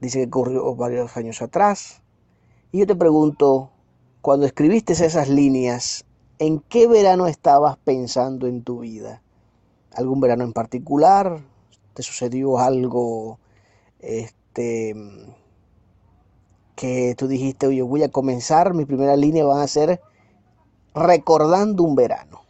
Dice 0.01 0.19
que 0.19 0.27
ocurrió 0.27 0.75
varios 0.75 1.17
años 1.17 1.41
atrás. 1.41 2.03
Y 2.73 2.81
yo 2.81 2.87
te 2.89 2.97
pregunto, 2.97 3.71
cuando 4.23 4.45
escribiste 4.45 4.93
esas 4.93 5.29
líneas, 5.29 6.05
¿en 6.41 6.59
qué 6.59 6.89
verano 6.89 7.29
estabas 7.29 7.77
pensando 7.77 8.49
en 8.49 8.65
tu 8.65 8.81
vida? 8.81 9.23
¿Algún 9.95 10.21
verano 10.21 10.43
en 10.43 10.53
particular? 10.53 11.41
¿Te 11.95 12.03
sucedió 12.03 12.59
algo 12.59 13.39
este, 14.01 14.97
que 16.75 17.15
tú 17.17 17.29
dijiste, 17.29 17.69
oye, 17.69 17.83
voy 17.83 18.03
a 18.03 18.11
comenzar, 18.11 18.75
mi 18.75 18.85
primera 18.85 19.15
línea 19.15 19.45
van 19.45 19.61
a 19.61 19.69
ser 19.69 20.01
recordando 20.93 21.85
un 21.85 21.95
verano? 21.95 22.48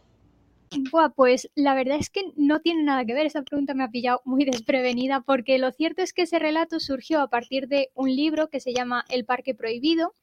Pues 1.15 1.49
la 1.55 1.73
verdad 1.73 1.97
es 1.99 2.09
que 2.09 2.31
no 2.35 2.59
tiene 2.61 2.83
nada 2.83 3.05
que 3.05 3.13
ver. 3.13 3.25
Esa 3.25 3.43
pregunta 3.43 3.73
me 3.73 3.83
ha 3.83 3.89
pillado 3.89 4.21
muy 4.25 4.45
desprevenida 4.45 5.21
porque 5.21 5.57
lo 5.57 5.71
cierto 5.71 6.01
es 6.01 6.13
que 6.13 6.23
ese 6.23 6.39
relato 6.39 6.79
surgió 6.79 7.21
a 7.21 7.29
partir 7.29 7.67
de 7.67 7.89
un 7.93 8.15
libro 8.15 8.49
que 8.49 8.59
se 8.59 8.73
llama 8.73 9.05
El 9.09 9.25
Parque 9.25 9.55
Prohibido, 9.55 10.13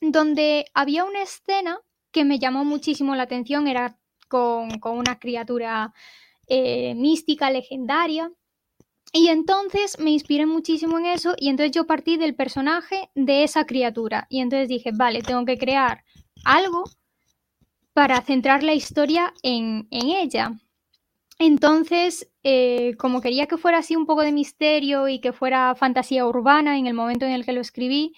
donde 0.00 0.66
había 0.74 1.04
una 1.04 1.22
escena 1.22 1.78
que 2.10 2.24
me 2.24 2.38
llamó 2.38 2.64
muchísimo 2.64 3.14
la 3.14 3.24
atención. 3.24 3.66
Era 3.66 3.98
con, 4.28 4.80
una 4.82 5.18
criatura 5.18 5.92
eh, 6.46 6.94
mística, 6.94 7.50
legendaria. 7.50 8.32
Y 9.14 9.28
entonces 9.28 9.98
me 9.98 10.10
inspiré 10.10 10.46
muchísimo 10.46 10.98
en 10.98 11.04
eso 11.04 11.34
y 11.36 11.50
entonces 11.50 11.72
yo 11.72 11.86
partí 11.86 12.16
del 12.16 12.34
personaje 12.34 13.10
de 13.14 13.44
esa 13.44 13.66
criatura. 13.66 14.26
Y 14.30 14.40
entonces 14.40 14.68
dije, 14.68 14.90
vale, 14.94 15.20
tengo 15.20 15.44
que 15.44 15.58
crear 15.58 16.02
algo 16.44 16.84
para 17.92 18.20
centrar 18.22 18.62
la 18.62 18.74
historia 18.74 19.32
en, 19.42 19.86
ella. 19.90 20.52
Entonces, 21.38 22.30
eh, 22.42 22.94
como 22.98 23.20
quería 23.20 23.46
que 23.46 23.56
fuera 23.56 23.78
así 23.78 23.96
un 23.96 24.06
poco 24.06 24.22
de 24.22 24.32
misterio 24.32 25.08
y 25.08 25.20
que 25.20 25.32
fuera 25.32 25.74
fantasía 25.74 26.26
urbana 26.26 26.78
en 26.78 26.86
el 26.86 26.94
momento 26.94 27.26
en 27.26 27.32
el 27.32 27.44
que 27.44 27.52
lo 27.52 27.60
escribí, 27.60 28.14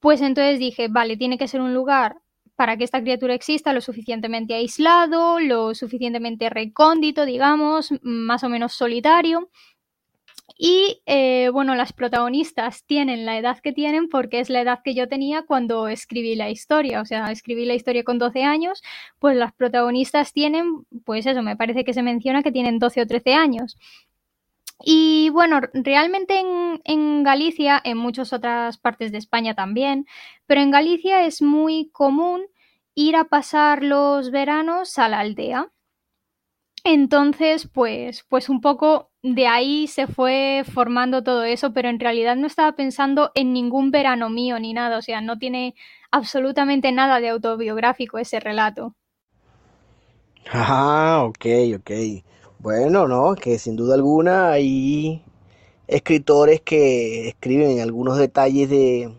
pues 0.00 0.20
entonces 0.22 0.58
dije, 0.58 0.88
vale, 0.88 1.16
tiene 1.16 1.38
que 1.38 1.48
ser 1.48 1.60
un 1.60 1.74
lugar 1.74 2.16
para 2.56 2.76
que 2.76 2.84
esta 2.84 3.00
criatura 3.00 3.34
exista 3.34 3.72
lo 3.72 3.80
suficientemente 3.80 4.54
aislado, 4.54 5.40
lo 5.40 5.74
suficientemente 5.74 6.50
recóndito, 6.50 7.24
digamos, 7.24 7.92
más 8.02 8.44
o 8.44 8.48
menos 8.50 8.74
solitario, 8.74 9.48
y 10.62 11.00
eh, 11.06 11.48
bueno, 11.54 11.74
las 11.74 11.94
protagonistas 11.94 12.84
tienen 12.84 13.24
la 13.24 13.38
edad 13.38 13.58
que 13.60 13.72
tienen 13.72 14.10
porque 14.10 14.40
es 14.40 14.50
la 14.50 14.60
edad 14.60 14.80
que 14.84 14.94
yo 14.94 15.08
tenía 15.08 15.40
cuando 15.46 15.88
escribí 15.88 16.34
la 16.34 16.50
historia. 16.50 17.00
O 17.00 17.06
sea, 17.06 17.32
escribí 17.32 17.64
la 17.64 17.72
historia 17.72 18.04
con 18.04 18.18
12 18.18 18.44
años, 18.44 18.82
pues 19.18 19.38
las 19.38 19.54
protagonistas 19.54 20.34
tienen, 20.34 20.84
pues 21.06 21.24
eso, 21.24 21.40
me 21.40 21.56
parece 21.56 21.82
que 21.82 21.94
se 21.94 22.02
menciona 22.02 22.42
que 22.42 22.52
tienen 22.52 22.78
12 22.78 23.00
o 23.00 23.06
13 23.06 23.32
años. 23.32 23.78
Y 24.84 25.30
bueno, 25.30 25.60
realmente 25.72 26.38
en, 26.40 26.82
en, 26.84 27.22
Galicia, 27.22 27.80
en 27.82 27.96
muchas 27.96 28.34
otras 28.34 28.76
partes 28.76 29.12
de 29.12 29.18
España 29.18 29.54
también, 29.54 30.06
pero 30.46 30.60
en 30.60 30.70
Galicia 30.70 31.24
es 31.24 31.40
muy 31.40 31.88
común 31.90 32.42
ir 32.94 33.16
a 33.16 33.24
pasar 33.24 33.82
los 33.82 34.30
veranos 34.30 34.98
a 34.98 35.08
la 35.08 35.20
aldea. 35.20 35.72
Entonces, 36.84 37.66
pues, 37.72 38.26
pues 38.28 38.50
un 38.50 38.60
poco 38.60 39.09
de 39.22 39.46
ahí 39.46 39.86
se 39.86 40.06
fue 40.06 40.64
formando 40.72 41.22
todo 41.22 41.44
eso, 41.44 41.72
pero 41.72 41.88
en 41.88 42.00
realidad 42.00 42.36
no 42.36 42.46
estaba 42.46 42.72
pensando 42.72 43.30
en 43.34 43.52
ningún 43.52 43.90
verano 43.90 44.30
mío 44.30 44.58
ni 44.58 44.72
nada, 44.72 44.98
o 44.98 45.02
sea, 45.02 45.20
no 45.20 45.38
tiene 45.38 45.74
absolutamente 46.10 46.92
nada 46.92 47.20
de 47.20 47.28
autobiográfico 47.30 48.18
ese 48.18 48.40
relato. 48.40 48.94
Ah, 50.52 51.22
ok, 51.26 51.46
ok. 51.78 51.90
Bueno, 52.58 53.06
no, 53.08 53.34
que 53.36 53.58
sin 53.58 53.76
duda 53.76 53.94
alguna 53.94 54.50
hay 54.52 55.22
escritores 55.88 56.60
que 56.62 57.28
escriben 57.28 57.80
algunos 57.80 58.18
detalles 58.18 58.68
de, 58.70 59.14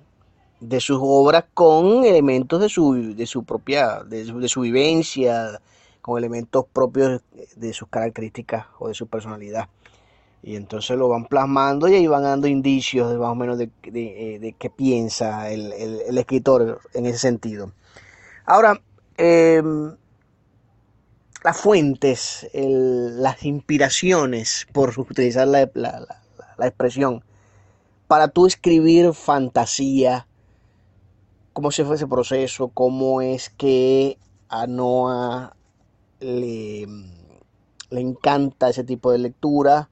de 0.62 0.82
sus 0.82 1.00
obras 1.02 1.46
con 1.54 2.06
elementos 2.06 2.62
de 2.62 2.70
su, 2.70 3.16
de 3.16 3.26
su 3.28 3.44
propia, 3.46 4.04
de 4.04 4.26
de 4.26 4.50
su 4.50 4.62
vivencia, 4.62 5.62
con 6.02 6.18
elementos 6.20 6.66
propios 6.74 7.22
de 7.56 7.74
sus 7.74 7.90
características 7.90 8.68
o 8.80 8.88
de 8.90 8.94
su 8.96 9.08
personalidad. 9.08 9.70
Y 10.44 10.56
entonces 10.56 10.98
lo 10.98 11.08
van 11.08 11.26
plasmando 11.26 11.88
y 11.88 11.96
ahí 11.96 12.08
van 12.08 12.24
dando 12.24 12.48
indicios 12.48 13.12
de 13.12 13.18
más 13.18 13.30
o 13.30 13.36
menos 13.36 13.60
de, 13.60 13.70
de, 13.84 14.56
qué 14.58 14.70
piensa 14.72 15.52
el, 15.52 15.72
escritor 16.18 16.82
en 16.94 17.06
ese 17.06 17.20
sentido. 17.20 17.74
Ahora, 18.46 18.82
em, 19.18 19.96
las 21.44 21.58
fuentes, 21.58 22.48
las 22.54 23.44
inspiraciones, 23.44 24.68
por 24.72 25.00
utilizar 25.00 25.48
la, 25.48 25.70
la, 25.76 26.68
expresión, 26.68 27.24
para 28.08 28.28
tú 28.28 28.48
escribir 28.48 29.14
fantasía, 29.14 30.28
cómo 31.54 31.70
se 31.72 31.86
fue 31.86 31.98
ese 31.98 32.08
proceso, 32.08 32.70
cómo 32.70 33.22
es 33.22 33.50
que 33.52 34.18
a 34.50 34.66
Noah 34.66 35.56
le, 36.20 36.88
le 37.92 38.02
encanta 38.02 38.70
ese 38.70 38.84
tipo 38.84 39.12
de 39.12 39.20
lectura 39.20 39.90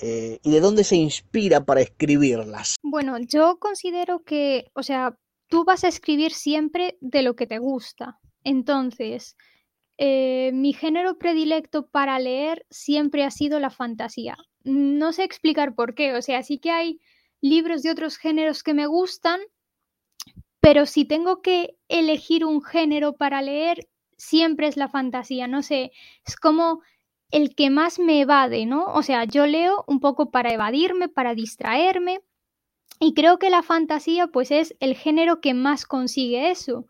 eh, 0.00 0.38
y 0.42 0.50
de 0.50 0.60
dónde 0.60 0.84
se 0.84 0.96
inspira 0.96 1.64
para 1.64 1.80
escribirlas. 1.80 2.76
Bueno, 2.82 3.18
yo 3.18 3.58
considero 3.58 4.22
que, 4.24 4.70
o 4.74 4.82
sea, 4.82 5.16
tú 5.48 5.64
vas 5.64 5.84
a 5.84 5.88
escribir 5.88 6.32
siempre 6.32 6.96
de 7.00 7.22
lo 7.22 7.34
que 7.34 7.46
te 7.46 7.58
gusta. 7.58 8.18
Entonces, 8.44 9.36
eh, 9.96 10.52
mi 10.54 10.72
género 10.72 11.18
predilecto 11.18 11.88
para 11.88 12.18
leer 12.20 12.64
siempre 12.70 13.24
ha 13.24 13.30
sido 13.30 13.58
la 13.58 13.70
fantasía. 13.70 14.36
No 14.62 15.12
sé 15.12 15.24
explicar 15.24 15.74
por 15.74 15.94
qué, 15.94 16.14
o 16.14 16.22
sea, 16.22 16.42
sí 16.42 16.58
que 16.58 16.70
hay 16.70 17.00
libros 17.40 17.82
de 17.82 17.90
otros 17.90 18.16
géneros 18.16 18.62
que 18.62 18.74
me 18.74 18.86
gustan, 18.86 19.40
pero 20.60 20.86
si 20.86 21.04
tengo 21.04 21.40
que 21.42 21.76
elegir 21.88 22.44
un 22.44 22.62
género 22.62 23.16
para 23.16 23.42
leer, 23.42 23.88
siempre 24.16 24.68
es 24.68 24.76
la 24.76 24.88
fantasía, 24.88 25.46
no 25.48 25.62
sé, 25.62 25.92
es 26.26 26.36
como 26.36 26.80
el 27.30 27.54
que 27.54 27.70
más 27.70 27.98
me 27.98 28.20
evade, 28.20 28.66
¿no? 28.66 28.86
O 28.86 29.02
sea, 29.02 29.24
yo 29.24 29.46
leo 29.46 29.84
un 29.86 30.00
poco 30.00 30.30
para 30.30 30.52
evadirme, 30.52 31.08
para 31.08 31.34
distraerme, 31.34 32.20
y 33.00 33.14
creo 33.14 33.38
que 33.38 33.50
la 33.50 33.62
fantasía 33.62 34.26
pues 34.26 34.50
es 34.50 34.74
el 34.80 34.96
género 34.96 35.40
que 35.40 35.54
más 35.54 35.86
consigue 35.86 36.50
eso. 36.50 36.86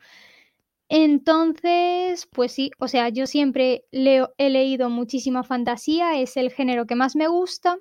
Entonces, 0.89 2.27
pues 2.33 2.53
sí, 2.53 2.71
o 2.79 2.89
sea, 2.89 3.11
yo 3.11 3.27
siempre 3.27 3.85
leo, 3.91 4.33
he 4.39 4.49
leído 4.49 4.89
muchísima 4.89 5.45
fantasía, 5.45 6.19
es 6.19 6.37
el 6.39 6.51
género 6.51 6.87
que 6.87 6.95
más 6.95 7.15
me 7.15 7.29
gusta. 7.29 7.79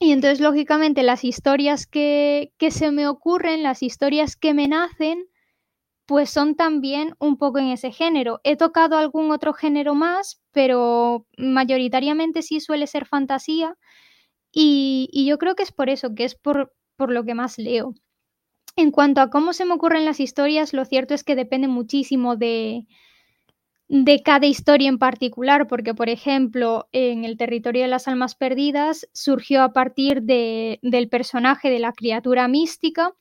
Y 0.00 0.12
entonces, 0.12 0.40
lógicamente, 0.40 1.02
las 1.02 1.22
historias 1.22 1.86
que, 1.86 2.52
que 2.58 2.70
se 2.70 2.90
me 2.90 3.06
ocurren, 3.06 3.62
las 3.62 3.82
historias 3.82 4.36
que 4.36 4.54
me 4.54 4.68
nacen, 4.68 5.26
pues 6.06 6.30
son 6.30 6.54
también 6.54 7.14
un 7.18 7.38
poco 7.38 7.58
en 7.58 7.68
ese 7.68 7.92
género. 7.92 8.40
He 8.44 8.56
tocado 8.56 8.96
algún 8.98 9.30
otro 9.30 9.54
género 9.54 9.94
más, 9.94 10.42
pero 10.52 11.26
mayoritariamente 11.38 12.42
sí 12.42 12.60
suele 12.60 12.86
ser 12.86 13.06
fantasía. 13.06 13.76
Y, 14.52 15.26
yo 15.26 15.38
creo 15.38 15.54
que 15.56 15.64
es 15.64 15.72
por 15.72 15.90
eso, 15.90 16.14
que 16.14 16.24
es 16.24 16.34
por, 16.34 16.72
por 16.96 17.10
lo 17.10 17.24
que 17.24 17.34
más 17.34 17.58
leo. 17.58 17.94
En 18.76 18.90
cuanto 18.90 19.20
a 19.20 19.30
cómo 19.30 19.52
se 19.52 19.64
me 19.64 19.74
ocurren 19.74 20.04
las 20.04 20.20
historias, 20.20 20.72
lo 20.72 20.84
cierto 20.84 21.14
es 21.14 21.24
que 21.24 21.36
depende 21.36 21.68
muchísimo 21.68 22.36
de, 22.36 22.86
de 23.88 24.22
cada 24.22 24.46
historia 24.46 24.88
en 24.88 24.98
particular, 24.98 25.66
porque 25.68 25.94
por 25.94 26.08
ejemplo, 26.08 26.88
en 26.92 27.24
el 27.24 27.36
territorio 27.36 27.82
de 27.82 27.88
las 27.88 28.08
almas 28.08 28.34
perdidas 28.34 29.08
surgió 29.12 29.62
a 29.62 29.72
partir 29.72 30.22
de, 30.22 30.80
del 30.82 31.08
personaje 31.08 31.70
de 31.70 31.78
la 31.78 31.92
criatura 31.92 32.48
mística, 32.48 33.12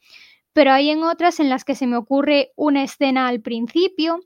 pero 0.54 0.72
hay 0.72 0.90
en 0.90 1.04
otras 1.04 1.40
en 1.40 1.50
las 1.50 1.66
que 1.66 1.76
se 1.76 1.88
me 1.88 1.98
ocurre 1.98 2.52
una 2.56 2.84
escena 2.84 3.28
al 3.28 3.42
principio, 3.42 4.20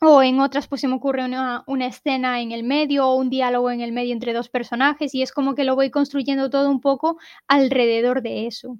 o 0.00 0.22
en 0.22 0.38
otras 0.40 0.68
pues 0.68 0.80
se 0.80 0.88
me 0.88 0.94
ocurre 0.94 1.24
una, 1.24 1.64
una, 1.66 1.86
escena 1.86 2.40
en 2.40 2.52
el 2.52 2.62
medio 2.62 3.08
o 3.08 3.16
un 3.16 3.30
diálogo 3.30 3.70
en 3.70 3.80
el 3.80 3.90
medio 3.90 4.12
entre 4.12 4.32
dos 4.32 4.48
personajes 4.48 5.12
y 5.12 5.22
es 5.22 5.32
como 5.32 5.56
que 5.56 5.64
lo 5.64 5.74
voy 5.74 5.90
construyendo 5.90 6.50
todo 6.50 6.70
un 6.70 6.80
poco 6.80 7.18
alrededor 7.48 8.22
de 8.22 8.46
eso. 8.46 8.78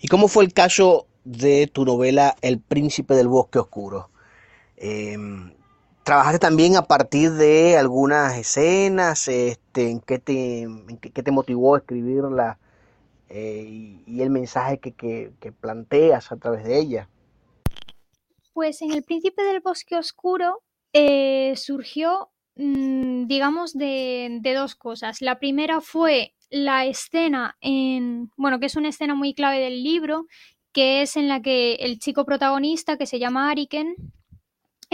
¿Y 0.00 0.08
cómo 0.08 0.26
fue 0.26 0.44
el 0.44 0.52
caso 0.52 1.06
de 1.24 1.68
tu 1.68 1.84
novela 1.84 2.34
El 2.42 2.58
príncipe 2.58 3.14
del 3.14 3.28
bosque 3.28 3.60
oscuro? 3.60 4.10
Eh, 4.76 5.16
¿Trabajaste 6.02 6.40
también 6.40 6.76
a 6.76 6.82
partir 6.82 7.30
de 7.30 7.76
algunas 7.76 8.36
escenas? 8.36 9.28
Este, 9.28 9.90
¿En 9.90 10.00
qué 10.00 10.18
te, 10.18 10.66
qué 11.00 11.22
te 11.22 11.30
motivó 11.30 11.76
a 11.76 11.78
escribirla? 11.78 12.58
Eh, 13.34 14.02
y, 14.06 14.20
el 14.20 14.28
mensaje 14.28 14.78
que, 14.78 14.92
que, 14.92 15.52
planteas 15.52 16.30
a 16.32 16.36
través 16.36 16.64
de 16.64 16.78
ella. 16.78 17.08
Pues 18.52 18.82
en 18.82 18.92
El 18.92 19.04
Príncipe 19.04 19.42
del 19.42 19.60
Bosque 19.60 19.96
Oscuro 19.96 20.62
eh, 20.92 21.54
surgió, 21.56 22.30
mmm, 22.56 23.24
digamos, 23.24 23.72
de, 23.72 24.38
de, 24.42 24.52
dos 24.52 24.74
cosas. 24.74 25.22
La 25.22 25.38
primera 25.38 25.80
fue 25.80 26.34
la 26.50 26.84
escena 26.84 27.56
en, 27.62 28.30
bueno, 28.36 28.60
que 28.60 28.66
es 28.66 28.76
una 28.76 28.90
escena 28.90 29.14
muy 29.14 29.32
clave 29.32 29.60
del 29.60 29.82
libro, 29.82 30.26
que 30.74 31.00
es 31.00 31.16
en 31.16 31.26
la 31.26 31.40
que 31.40 31.76
el 31.76 31.98
chico 31.98 32.26
protagonista, 32.26 32.98
que 32.98 33.06
se 33.06 33.18
llama 33.18 33.50
Ariken, 33.50 33.96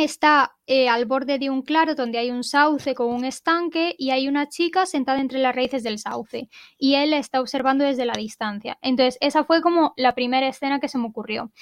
está 0.05 0.57
eh, 0.67 0.89
al 0.89 1.07
borde 1.07 1.39
de 1.39 1.51
un 1.51 1.63
claro 1.63 1.95
donde 1.95 2.19
hay 2.19 2.31
un 2.31 2.45
sauce 2.45 2.95
con 2.95 3.09
un 3.09 3.25
estanque 3.25 3.95
y 3.99 4.11
hay 4.11 4.29
una 4.29 4.49
chica 4.49 4.87
sentada 4.87 5.21
entre 5.21 5.39
las 5.39 5.55
raíces 5.55 5.83
del 5.83 5.99
sauce 5.99 6.49
y 6.79 6.95
él 6.95 7.11
la 7.11 7.19
está 7.19 7.41
observando 7.41 7.85
desde 7.85 8.07
la 8.07 8.15
distancia. 8.15 8.79
Entonces, 8.83 9.19
esa 9.21 9.45
fue 9.45 9.61
como 9.63 9.93
la 9.97 10.15
primera 10.15 10.49
escena 10.49 10.81
que 10.81 10.89
se 10.89 10.99
me 10.99 11.07
ocurrió. 11.07 11.53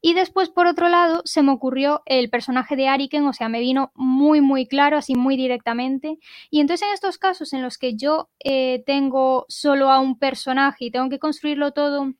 Y 0.00 0.14
después, 0.14 0.50
por 0.50 0.66
otro 0.66 0.88
lado, 0.88 1.22
se 1.24 1.42
me 1.42 1.52
ocurrió 1.52 2.02
el 2.06 2.30
personaje 2.30 2.76
de 2.76 2.86
Ariken, 2.88 3.26
o 3.26 3.32
sea, 3.32 3.48
me 3.48 3.60
vino 3.60 3.90
muy, 3.94 4.40
muy 4.40 4.68
claro, 4.68 4.98
así 4.98 5.14
muy 5.14 5.36
directamente. 5.36 6.18
Y 6.50 6.60
entonces 6.60 6.86
en 6.86 6.94
estos 6.94 7.18
casos 7.18 7.52
en 7.52 7.62
los 7.62 7.78
que 7.78 7.96
yo 7.96 8.28
eh, 8.44 8.82
tengo 8.86 9.46
solo 9.48 9.90
a 9.90 10.00
un 10.00 10.18
personaje 10.18 10.86
y 10.86 10.90
tengo 10.90 11.08
que 11.08 11.18
construirlo 11.18 11.72
todo 11.72 12.12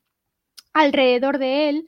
alrededor 0.73 1.37
de 1.37 1.69
él, 1.69 1.87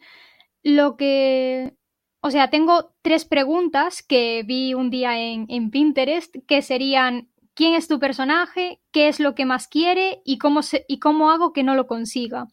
lo 0.64 0.96
que... 0.98 1.79
O 2.22 2.32
sea, 2.32 2.50
tengo 2.50 2.94
tres 3.02 3.26
preguntas 3.26 4.04
que 4.04 4.44
vi 4.46 4.74
un 4.74 4.90
día 4.90 5.18
en, 5.18 5.46
en 5.50 5.72
Pinterest, 5.72 6.36
que 6.48 6.62
serían 6.62 7.30
quién 7.54 7.74
es 7.74 7.88
tu 7.88 8.00
personaje, 8.00 8.80
qué 8.92 9.08
es 9.08 9.20
lo 9.20 9.36
que 9.36 9.46
más 9.46 9.68
quiere 9.68 10.22
y 10.26 10.38
cómo, 10.38 10.62
se, 10.62 10.86
y 10.88 11.00
cómo 11.00 11.32
hago 11.32 11.54
que 11.54 11.64
no 11.64 11.76
lo 11.76 11.88
consiga. 11.88 12.48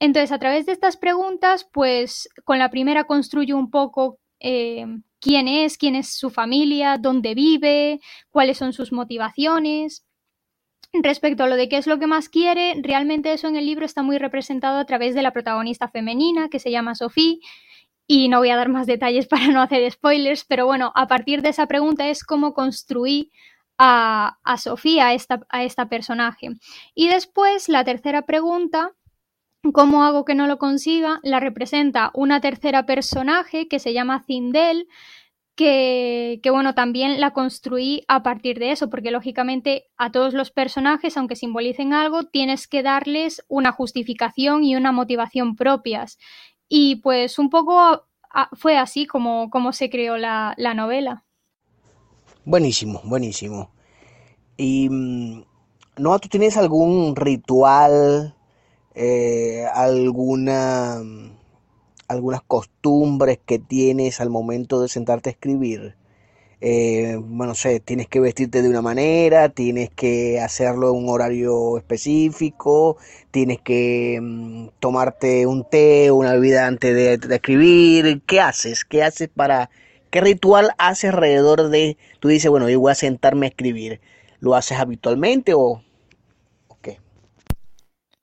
Entonces, 0.00 0.32
a 0.32 0.38
través 0.38 0.66
de 0.66 0.72
estas 0.72 0.96
preguntas, 0.96 1.68
pues 1.72 2.28
con 2.44 2.58
la 2.58 2.70
primera 2.70 3.04
construyo 3.04 3.56
un 3.56 3.70
poco 3.70 4.18
eh, 4.40 4.86
quién 5.20 5.46
es, 5.46 5.76
quién 5.76 5.94
es 5.94 6.16
su 6.16 6.30
familia, 6.30 6.98
dónde 6.98 7.34
vive, 7.34 8.00
cuáles 8.30 8.58
son 8.58 8.72
sus 8.72 8.92
motivaciones. 8.92 10.04
Respecto 10.92 11.44
a 11.44 11.46
lo 11.46 11.54
de 11.54 11.68
qué 11.68 11.76
es 11.76 11.86
lo 11.86 11.98
que 12.00 12.08
más 12.08 12.28
quiere, 12.28 12.74
realmente 12.82 13.32
eso 13.32 13.46
en 13.46 13.54
el 13.54 13.66
libro 13.66 13.84
está 13.84 14.02
muy 14.02 14.18
representado 14.18 14.78
a 14.78 14.86
través 14.86 15.14
de 15.14 15.22
la 15.22 15.32
protagonista 15.32 15.88
femenina, 15.88 16.48
que 16.48 16.58
se 16.58 16.72
llama 16.72 16.96
Sophie, 16.96 17.38
y 18.12 18.28
no 18.28 18.38
voy 18.38 18.50
a 18.50 18.56
dar 18.56 18.68
más 18.68 18.88
detalles 18.88 19.28
para 19.28 19.46
no 19.46 19.62
hacer 19.62 19.88
spoilers, 19.88 20.44
pero 20.44 20.66
bueno, 20.66 20.90
a 20.96 21.06
partir 21.06 21.42
de 21.42 21.50
esa 21.50 21.66
pregunta 21.66 22.08
es 22.08 22.24
cómo 22.24 22.54
construí 22.54 23.30
a, 23.78 24.38
a 24.42 24.58
Sofía, 24.58 25.06
a 25.06 25.14
esta, 25.14 25.40
a 25.48 25.62
esta 25.62 25.88
personaje. 25.88 26.48
Y 26.92 27.06
después, 27.06 27.68
la 27.68 27.84
tercera 27.84 28.22
pregunta 28.22 28.92
¿Cómo 29.74 30.04
hago 30.04 30.24
que 30.24 30.34
no 30.34 30.46
lo 30.46 30.56
consiga? 30.56 31.20
La 31.22 31.38
representa 31.38 32.10
una 32.14 32.40
tercera 32.40 32.86
personaje 32.86 33.68
que 33.68 33.78
se 33.78 33.92
llama 33.92 34.24
Zindel, 34.26 34.88
que, 35.54 36.40
que, 36.42 36.50
bueno, 36.50 36.74
también 36.74 37.20
la 37.20 37.32
construí 37.32 38.02
a 38.08 38.22
partir 38.22 38.58
de 38.58 38.72
eso, 38.72 38.88
porque 38.88 39.10
lógicamente 39.10 39.84
a 39.98 40.10
todos 40.10 40.32
los 40.32 40.50
personajes, 40.50 41.18
aunque 41.18 41.36
simbolicen 41.36 41.92
algo, 41.92 42.24
tienes 42.24 42.66
que 42.66 42.82
darles 42.82 43.44
una 43.48 43.70
justificación 43.70 44.64
y 44.64 44.76
una 44.76 44.92
motivación 44.92 45.56
propias. 45.56 46.16
Y 46.70 46.96
pues 46.96 47.38
un 47.38 47.50
poco 47.50 48.06
fue 48.52 48.78
así 48.78 49.04
como, 49.04 49.50
como 49.50 49.74
se 49.74 49.90
creó 49.90 50.16
la, 50.16 50.54
la 50.56 50.72
novela. 50.72 51.24
Buenísimo, 52.46 53.02
buenísimo. 53.04 53.70
Y 54.56 54.88
mm, 54.88 55.44
no, 55.98 56.18
¿tú 56.18 56.28
tienes 56.28 56.56
algún 56.56 57.14
ritual 57.14 58.34
eh, 58.94 59.66
alguna, 59.72 61.00
algunas 62.08 62.42
costumbres 62.42 63.38
que 63.44 63.58
tienes 63.58 64.20
al 64.20 64.30
momento 64.30 64.82
de 64.82 64.88
sentarte 64.88 65.30
a 65.30 65.32
escribir. 65.32 65.96
Eh, 66.62 67.16
bueno, 67.18 67.54
sé, 67.54 67.80
tienes 67.80 68.06
que 68.08 68.20
vestirte 68.20 68.60
de 68.60 68.68
una 68.68 68.82
manera, 68.82 69.48
tienes 69.48 69.88
que 69.90 70.40
hacerlo 70.40 70.90
en 70.90 71.04
un 71.04 71.08
horario 71.08 71.78
específico, 71.78 72.98
tienes 73.30 73.60
que 73.62 74.18
mm, 74.20 74.68
tomarte 74.78 75.46
un 75.46 75.64
té 75.64 76.10
una 76.10 76.34
bebida 76.34 76.66
antes 76.66 76.94
de, 76.94 77.16
de, 77.18 77.34
escribir. 77.36 78.22
¿Qué 78.26 78.40
haces? 78.40 78.84
¿Qué 78.84 79.02
haces 79.02 79.28
para... 79.34 79.70
¿Qué 80.10 80.20
ritual 80.20 80.72
haces 80.78 81.10
alrededor 81.10 81.70
de... 81.70 81.96
Tú 82.20 82.28
dices, 82.28 82.50
bueno, 82.50 82.68
yo 82.68 82.80
voy 82.80 82.92
a 82.92 82.94
sentarme 82.96 83.46
a 83.46 83.50
escribir. 83.50 84.00
¿Lo 84.40 84.54
haces 84.54 84.78
habitualmente 84.78 85.54
o 85.54 85.82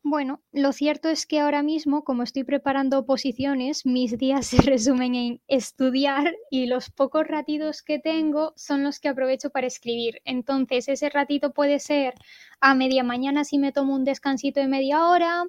bueno, 0.10 0.42
lo 0.54 0.72
cierto 0.72 1.10
es 1.10 1.26
que 1.26 1.40
ahora 1.40 1.64
mismo, 1.64 2.04
como 2.04 2.24
estoy 2.24 2.44
preparando 2.44 3.00
oposiciones, 3.00 3.86
mis 3.86 4.18
días 4.18 4.48
se 4.48 4.58
resumen 4.62 5.16
en 5.16 5.42
estudiar 5.48 6.36
y 6.50 6.68
los 6.68 6.90
pocos 6.90 7.28
ratitos 7.28 7.82
que 7.82 8.00
tengo 8.00 8.54
son 8.56 8.84
los 8.84 9.00
que 9.00 9.10
aprovecho 9.10 9.50
para 9.50 9.68
escribir. 9.68 10.22
Entonces, 10.24 10.88
ese 10.88 11.10
ratito 11.10 11.52
puede 11.52 11.80
ser 11.80 12.14
a 12.62 12.74
media 12.74 13.04
mañana 13.04 13.44
si 13.44 13.58
me 13.58 13.72
tomo 13.72 13.96
un 13.96 14.06
descansito 14.06 14.60
de 14.60 14.68
media 14.68 15.08
hora, 15.08 15.44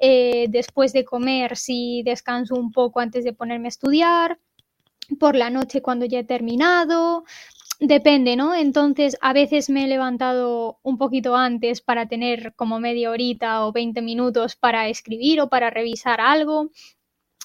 eh, 0.00 0.46
después 0.48 0.92
de 0.92 1.04
comer 1.04 1.56
si 1.56 2.02
descanso 2.04 2.54
un 2.54 2.70
poco 2.72 3.00
antes 3.00 3.24
de 3.24 3.32
ponerme 3.32 3.66
a 3.66 3.68
estudiar, 3.68 4.38
por 5.18 5.36
la 5.36 5.50
noche 5.50 5.82
cuando 5.82 6.06
ya 6.06 6.20
he 6.20 6.24
terminado, 6.24 7.24
Depende, 7.86 8.34
¿no? 8.34 8.54
Entonces, 8.54 9.18
a 9.20 9.34
veces 9.34 9.68
me 9.68 9.84
he 9.84 9.88
levantado 9.88 10.78
un 10.82 10.96
poquito 10.96 11.36
antes 11.36 11.82
para 11.82 12.08
tener 12.08 12.54
como 12.56 12.80
media 12.80 13.10
horita 13.10 13.66
o 13.66 13.72
20 13.72 14.00
minutos 14.00 14.56
para 14.56 14.88
escribir 14.88 15.42
o 15.42 15.50
para 15.50 15.68
revisar 15.68 16.18
algo. 16.18 16.70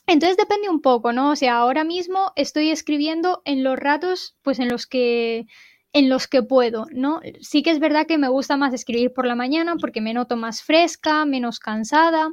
Entonces 0.08 0.38
depende 0.38 0.70
un 0.70 0.82
poco, 0.82 1.14
¿no? 1.14 1.32
O 1.32 1.36
sea, 1.36 1.58
ahora 1.58 1.84
mismo 1.84 2.32
estoy 2.36 2.72
escribiendo 2.72 3.42
en 3.46 3.64
los 3.64 3.78
ratos, 3.80 4.38
pues 4.44 4.60
en 4.60 4.70
los 4.70 4.88
que 4.88 5.46
en 5.94 6.10
los 6.10 6.28
que 6.28 6.44
puedo, 6.44 6.86
¿no? 6.92 7.22
Sí 7.42 7.64
que 7.64 7.72
es 7.72 7.80
verdad 7.80 8.08
que 8.08 8.18
me 8.20 8.30
gusta 8.30 8.58
más 8.58 8.74
escribir 8.74 9.14
por 9.14 9.26
la 9.28 9.36
mañana 9.36 9.76
porque 9.78 10.02
me 10.02 10.14
noto 10.14 10.38
más 10.38 10.64
fresca, 10.64 11.26
menos 11.26 11.60
cansada, 11.60 12.30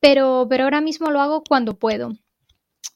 pero, 0.00 0.46
pero 0.50 0.64
ahora 0.64 0.80
mismo 0.82 1.10
lo 1.10 1.20
hago 1.20 1.44
cuando 1.48 1.78
puedo. 1.78 2.12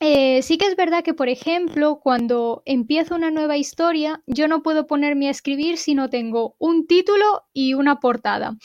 Eh, 0.05 0.43
sí 0.43 0.59
que 0.59 0.67
es 0.67 0.75
verdad 0.75 1.05
que, 1.05 1.15
por 1.15 1.29
ejemplo, 1.29 2.01
cuando 2.03 2.65
empiezo 2.67 3.15
una 3.15 3.31
nueva 3.31 3.57
historia, 3.57 4.21
yo 4.27 4.49
no 4.49 4.63
puedo 4.65 4.89
ponerme 4.89 5.29
a 5.29 5.31
escribir 5.31 5.79
si 5.79 5.95
no 5.95 6.11
tengo 6.11 6.57
un 6.59 6.89
título 6.89 7.45
y 7.53 7.75
una 7.75 8.01
portada. 8.01 8.57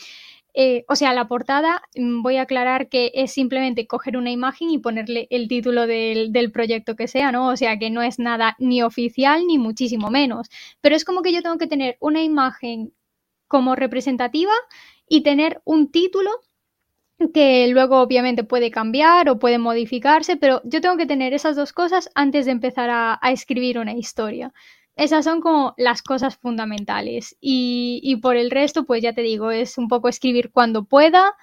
Eh, 0.56 0.84
o 0.90 0.96
sea, 0.96 1.14
la 1.14 1.28
portada, 1.28 1.84
mm, 1.96 2.24
voy 2.24 2.38
a 2.38 2.44
aclarar 2.44 2.90
que 2.90 3.12
es 3.14 3.32
simplemente 3.34 3.86
coger 3.86 4.18
una 4.18 4.32
imagen 4.32 4.72
y 4.72 4.80
ponerle 4.80 5.28
el 5.30 5.48
título 5.48 5.86
del, 5.86 6.32
del, 6.34 6.52
proyecto 6.52 6.96
que 6.96 7.08
sea, 7.08 7.32
¿no? 7.32 7.50
O 7.50 7.56
sea, 7.56 7.78
que 7.78 7.92
no 7.92 8.02
es 8.02 8.18
nada 8.18 8.56
ni 8.58 8.82
oficial 8.82 9.46
ni 9.46 9.60
muchísimo 9.60 10.10
menos. 10.10 10.50
Pero 10.82 10.96
es 10.96 11.06
como 11.06 11.22
que 11.22 11.34
yo 11.34 11.44
tengo 11.44 11.60
que 11.60 11.68
tener 11.68 11.98
una 12.00 12.24
imagen 12.24 12.94
como 13.48 13.76
representativa 13.76 14.54
y 15.08 15.22
tener 15.22 15.62
un 15.66 15.92
título 15.92 16.32
que 17.34 17.68
luego 17.70 18.00
obviamente 18.00 18.44
puede 18.44 18.72
cambiar 18.72 19.30
o 19.30 19.40
puede 19.40 19.58
modificarse, 19.58 20.38
pero 20.38 20.62
yo 20.64 20.82
tengo 20.82 20.98
que 20.98 21.06
tener 21.06 21.34
esas 21.34 21.56
dos 21.56 21.74
cosas 21.74 22.10
antes 22.16 22.46
de 22.46 22.52
empezar 22.52 22.90
a, 22.92 23.20
escribir 23.32 23.80
una 23.80 23.94
historia. 23.94 24.54
Esas 24.96 25.26
son 25.26 25.42
como 25.42 25.74
las 25.78 26.02
cosas 26.02 26.38
fundamentales. 26.38 27.38
Y, 27.40 28.00
y, 28.04 28.18
por 28.18 28.36
el 28.36 28.52
resto, 28.52 28.86
pues 28.86 29.02
ya 29.02 29.14
te 29.14 29.22
digo, 29.22 29.52
es 29.52 29.78
un 29.78 29.88
poco 29.88 30.10
escribir 30.10 30.52
cuando 30.52 30.86
pueda, 30.86 31.36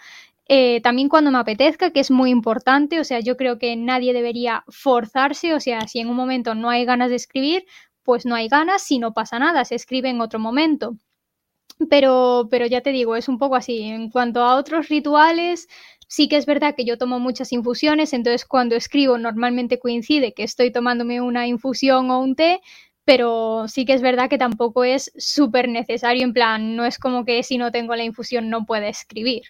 eh, 0.49 0.81
también 0.83 1.09
cuando 1.09 1.31
me 1.31 1.39
apetezca, 1.39 1.91
que 1.91 2.01
es 2.01 2.11
muy 2.11 2.31
importante. 2.31 3.01
O 3.01 3.05
sea, 3.05 3.21
yo 3.21 3.37
creo 3.37 3.59
que 3.59 3.77
nadie 3.77 4.13
debería 4.13 4.65
forzarse. 4.69 5.55
O 5.55 5.61
sea, 5.61 5.87
si 5.89 6.01
en 6.01 6.09
un 6.09 6.17
momento 6.17 6.55
no 6.55 6.71
hay 6.71 6.85
ganas 6.85 7.11
de 7.11 7.17
escribir, 7.17 7.65
pues 8.03 8.27
no 8.27 8.35
hay 8.35 8.49
ganas, 8.49 8.83
si 8.83 8.99
no 8.99 9.15
pasa 9.15 9.39
nada, 9.39 9.65
se 9.65 9.75
escribe 9.75 10.11
en 10.11 10.21
otro 10.21 10.39
momento. 10.39 10.97
Pero, 11.91 12.49
pero 12.51 12.67
ya 12.67 12.81
te 12.81 12.91
digo, 12.91 13.17
es 13.17 13.29
un 13.29 13.39
poco 13.39 13.57
así. 13.57 13.83
En 13.83 14.11
cuanto 14.11 14.43
a 14.43 14.57
otros 14.57 14.89
rituales, 14.89 15.69
sí 16.09 16.29
que 16.29 16.37
es 16.37 16.47
verdad 16.47 16.75
que 16.77 16.85
yo 16.85 16.99
tomo 16.99 17.19
muchas 17.19 17.53
infusiones, 17.53 18.13
entonces 18.13 18.45
cuando 18.45 18.77
escribo 18.77 19.19
normalmente 19.19 19.79
coincide 19.79 20.33
que 20.33 20.45
estoy 20.45 20.71
tomándome 20.71 21.21
una 21.21 21.47
infusión 21.47 22.11
o 22.11 22.21
un 22.21 22.37
té, 22.37 22.61
pero 23.05 23.67
sí 23.69 23.85
que 23.85 23.95
es 23.95 24.03
verdad 24.03 24.31
que 24.31 24.39
tampoco 24.39 24.85
es 24.85 25.13
súper 25.17 25.69
necesario, 25.69 26.25
en 26.25 26.33
plan, 26.33 26.77
no 26.77 26.85
es 26.85 26.99
como 26.99 27.25
que 27.25 27.43
si 27.43 27.59
no 27.59 27.71
tengo 27.71 27.95
la 27.97 28.05
infusión 28.05 28.49
no 28.49 28.65
pueda 28.65 28.89
escribir. 28.89 29.43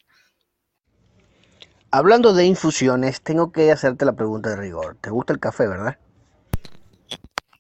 Hablando 1.91 2.35
de 2.35 2.45
infusiones, 2.47 3.21
tengo 3.21 3.53
que 3.53 3.71
hacerte 3.71 4.05
la 4.05 4.15
pregunta 4.15 4.51
de 4.51 4.57
rigor. 4.57 4.97
¿Te 5.01 5.11
gusta 5.11 5.33
el 5.33 5.39
café, 5.39 5.69
verdad? 5.69 5.97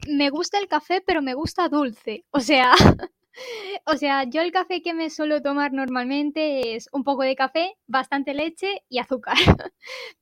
Me 0.09 0.29
gusta 0.31 0.59
el 0.59 0.66
café, 0.66 1.03
pero 1.07 1.22
me 1.22 1.35
gusta 1.35 1.68
dulce. 1.68 2.24
O 2.33 2.40
sea, 2.40 2.72
O 3.87 3.97
sea, 3.97 4.25
yo 4.25 4.42
el 4.42 4.53
café 4.53 4.83
que 4.83 4.94
me 4.94 5.11
suelo 5.11 5.42
tomar 5.42 5.73
normalmente 5.73 6.77
es 6.77 6.88
un 6.92 7.05
poco 7.05 7.23
de 7.23 7.37
café, 7.37 7.77
bastante 7.87 8.35
leche 8.35 8.83
y 8.88 8.99
azúcar. 8.99 9.37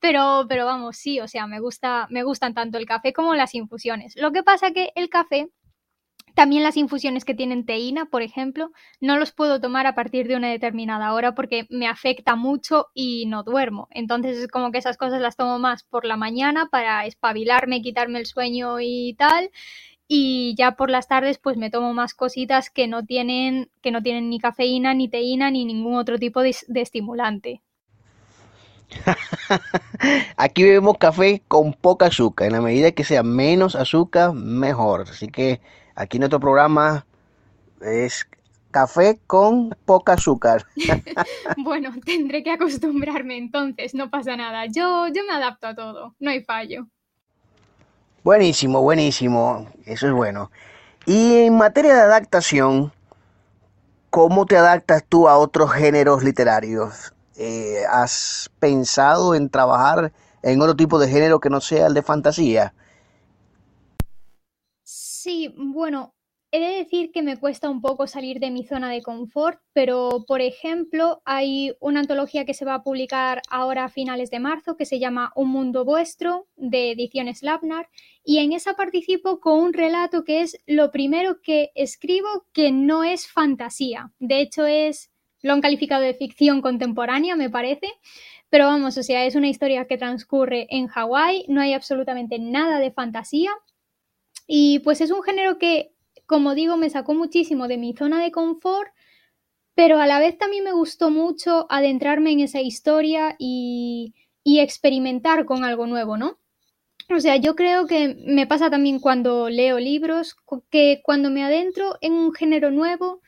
Pero, 0.00 0.46
pero 0.48 0.66
vamos, 0.66 0.96
sí, 0.96 1.20
o 1.20 1.28
sea, 1.28 1.46
me 1.46 1.60
gusta, 1.60 2.06
me 2.10 2.24
gustan 2.24 2.54
tanto 2.54 2.78
el 2.78 2.86
café 2.86 3.12
como 3.12 3.34
las 3.34 3.54
infusiones. 3.54 4.14
Lo 4.16 4.32
que 4.32 4.42
pasa 4.42 4.72
que 4.72 4.90
el 4.96 5.08
café, 5.08 5.48
también 6.34 6.62
las 6.62 6.76
infusiones 6.76 7.24
que 7.24 7.34
tienen 7.34 7.66
teína, 7.66 8.06
por 8.06 8.22
ejemplo, 8.22 8.72
no 9.00 9.18
los 9.18 9.32
puedo 9.32 9.60
tomar 9.60 9.86
a 9.86 9.94
partir 9.94 10.26
de 10.28 10.36
una 10.36 10.48
determinada 10.50 11.12
hora 11.12 11.34
porque 11.34 11.66
me 11.70 11.86
afecta 11.86 12.36
mucho 12.36 12.88
y 12.94 13.26
no 13.26 13.42
duermo. 13.44 13.86
Entonces 13.90 14.38
es 14.38 14.48
como 14.48 14.72
que 14.72 14.78
esas 14.78 14.96
cosas 14.96 15.20
las 15.20 15.36
tomo 15.36 15.58
más 15.58 15.84
por 15.84 16.04
la 16.04 16.16
mañana 16.16 16.68
para 16.70 17.06
espabilarme, 17.06 17.82
quitarme 17.82 18.18
el 18.18 18.26
sueño 18.26 18.80
y 18.80 19.14
tal 19.18 19.50
y 20.14 20.54
ya 20.58 20.72
por 20.72 20.90
las 20.90 21.08
tardes 21.08 21.38
pues 21.38 21.56
me 21.56 21.70
tomo 21.70 21.94
más 21.94 22.12
cositas 22.12 22.68
que 22.68 22.86
no 22.86 23.02
tienen, 23.02 23.70
que 23.80 23.90
no 23.90 24.02
tienen 24.02 24.28
ni 24.28 24.38
cafeína, 24.38 24.92
ni 24.92 25.08
teína, 25.08 25.50
ni 25.50 25.64
ningún 25.64 25.94
otro 25.94 26.18
tipo 26.18 26.42
de, 26.42 26.54
de 26.68 26.82
estimulante. 26.82 27.62
Aquí 30.36 30.64
bebemos 30.64 30.98
café 30.98 31.42
con 31.48 31.72
poca 31.72 32.08
azúcar. 32.08 32.48
En 32.48 32.52
la 32.52 32.60
medida 32.60 32.92
que 32.92 33.04
sea 33.04 33.22
menos 33.22 33.74
azúcar, 33.74 34.34
mejor. 34.34 35.06
Así 35.08 35.28
que 35.28 35.62
aquí 35.94 36.18
nuestro 36.18 36.40
programa 36.40 37.06
es 37.80 38.28
café 38.70 39.18
con 39.26 39.74
poca 39.86 40.12
azúcar. 40.12 40.66
bueno, 41.56 41.90
tendré 42.04 42.42
que 42.42 42.50
acostumbrarme 42.50 43.38
entonces, 43.38 43.94
no 43.94 44.10
pasa 44.10 44.36
nada. 44.36 44.66
Yo, 44.66 45.06
yo 45.08 45.24
me 45.24 45.32
adapto 45.32 45.68
a 45.68 45.74
todo, 45.74 46.14
no 46.20 46.30
hay 46.30 46.44
fallo. 46.44 46.86
Buenísimo, 48.24 48.82
buenísimo. 48.82 49.68
Eso 49.84 50.06
es 50.06 50.12
bueno. 50.12 50.50
Y 51.06 51.38
en 51.38 51.56
materia 51.56 51.94
de 51.94 52.02
adaptación, 52.02 52.92
¿cómo 54.10 54.46
te 54.46 54.56
adaptas 54.56 55.02
tú 55.08 55.28
a 55.28 55.36
otros 55.36 55.72
géneros 55.72 56.22
literarios? 56.22 57.12
Eh, 57.36 57.82
¿Has 57.90 58.48
pensado 58.60 59.34
en 59.34 59.48
trabajar 59.48 60.12
en 60.42 60.60
otro 60.60 60.76
tipo 60.76 61.00
de 61.00 61.08
género 61.08 61.40
que 61.40 61.50
no 61.50 61.60
sea 61.60 61.88
el 61.88 61.94
de 61.94 62.02
fantasía? 62.02 62.74
Sí, 64.84 65.52
bueno, 65.56 66.14
He 66.54 66.60
de 66.60 66.76
decir 66.76 67.12
que 67.12 67.22
me 67.22 67.38
cuesta 67.38 67.70
un 67.70 67.80
poco 67.80 68.06
salir 68.06 68.38
de 68.38 68.50
mi 68.50 68.62
zona 68.62 68.90
de 68.90 69.00
confort, 69.00 69.58
pero 69.72 70.26
por 70.28 70.42
ejemplo 70.42 71.22
hay 71.24 71.74
una 71.80 72.00
antología 72.00 72.44
que 72.44 72.52
se 72.52 72.66
va 72.66 72.74
a 72.74 72.82
publicar 72.82 73.40
ahora 73.48 73.84
a 73.84 73.88
finales 73.88 74.28
de 74.30 74.38
marzo 74.38 74.76
que 74.76 74.84
se 74.84 74.98
llama 74.98 75.32
Un 75.34 75.48
Mundo 75.48 75.86
Vuestro 75.86 76.48
de 76.56 76.90
Ediciones 76.90 77.42
Labnar 77.42 77.88
y 78.22 78.36
en 78.36 78.52
esa 78.52 78.74
participo 78.74 79.40
con 79.40 79.60
un 79.60 79.72
relato 79.72 80.24
que 80.24 80.42
es 80.42 80.58
lo 80.66 80.90
primero 80.90 81.40
que 81.40 81.70
escribo 81.74 82.44
que 82.52 82.70
no 82.70 83.02
es 83.02 83.26
fantasía. 83.26 84.12
De 84.18 84.42
hecho 84.42 84.66
es, 84.66 85.10
lo 85.40 85.54
han 85.54 85.62
calificado 85.62 86.02
de 86.02 86.12
ficción 86.12 86.60
contemporánea 86.60 87.34
me 87.34 87.48
parece, 87.48 87.88
pero 88.50 88.66
vamos, 88.66 88.98
o 88.98 89.02
sea, 89.02 89.24
es 89.24 89.36
una 89.36 89.48
historia 89.48 89.86
que 89.86 89.96
transcurre 89.96 90.66
en 90.68 90.86
Hawái, 90.88 91.46
no 91.48 91.62
hay 91.62 91.72
absolutamente 91.72 92.38
nada 92.38 92.78
de 92.78 92.90
fantasía. 92.92 93.52
Y 94.46 94.80
pues 94.80 95.00
es 95.00 95.10
un 95.10 95.22
género 95.22 95.56
que 95.58 95.91
como 96.32 96.54
digo, 96.54 96.78
me 96.78 96.88
sacó 96.88 97.12
muchísimo 97.12 97.68
de 97.68 97.76
mi 97.76 97.92
zona 97.92 98.22
de 98.22 98.32
confort, 98.32 98.90
pero 99.74 100.00
a 100.00 100.06
la 100.06 100.18
vez 100.18 100.38
también 100.38 100.64
me 100.64 100.72
gustó 100.72 101.10
mucho 101.10 101.66
adentrarme 101.68 102.30
en 102.30 102.40
esa 102.40 102.62
historia 102.62 103.36
y, 103.38 104.14
experimentar 104.46 105.44
con 105.44 105.62
algo 105.62 105.86
nuevo, 105.86 106.16
¿no? 106.16 106.38
O 107.14 107.20
sea, 107.20 107.36
yo 107.36 107.54
creo 107.54 107.86
que 107.86 108.16
me 108.26 108.46
pasa 108.46 108.70
también 108.70 108.98
cuando 108.98 109.50
leo 109.50 109.78
libros, 109.78 110.34
que 110.70 111.02
cuando 111.04 111.28
me 111.28 111.44
adentro 111.44 111.98
en 112.00 112.14
un 112.14 112.32
género 112.32 112.70
nuevo, 112.70 113.20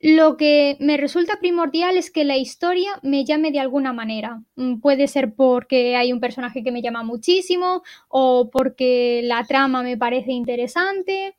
lo 0.00 0.38
que 0.38 0.78
me 0.80 0.96
resulta 0.96 1.38
primordial 1.38 1.98
es 1.98 2.10
que 2.10 2.24
la 2.24 2.38
historia 2.38 2.92
me 3.02 3.26
llame 3.26 3.52
de 3.52 3.60
alguna 3.60 3.92
manera. 3.92 4.42
Mm, 4.56 4.80
puede 4.80 5.06
ser 5.06 5.34
porque 5.34 5.96
hay 5.96 6.14
un 6.14 6.20
personaje 6.20 6.64
que 6.64 6.72
me 6.72 6.80
llama 6.80 7.02
muchísimo 7.02 7.82
o 8.08 8.48
porque 8.50 9.20
la 9.22 9.44
trama 9.44 9.82
me 9.82 9.98
parece 9.98 10.32
interesante 10.32 11.36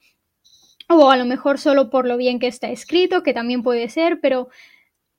o 0.89 1.09
a 1.09 1.17
lo 1.17 1.25
mejor 1.25 1.59
solo 1.59 1.89
por 1.89 2.07
lo 2.07 2.17
bien 2.17 2.39
que 2.39 2.47
está 2.47 2.69
escrito, 2.69 3.23
que 3.23 3.33
también 3.33 3.63
puede 3.63 3.89
ser, 3.89 4.19
pero, 4.21 4.49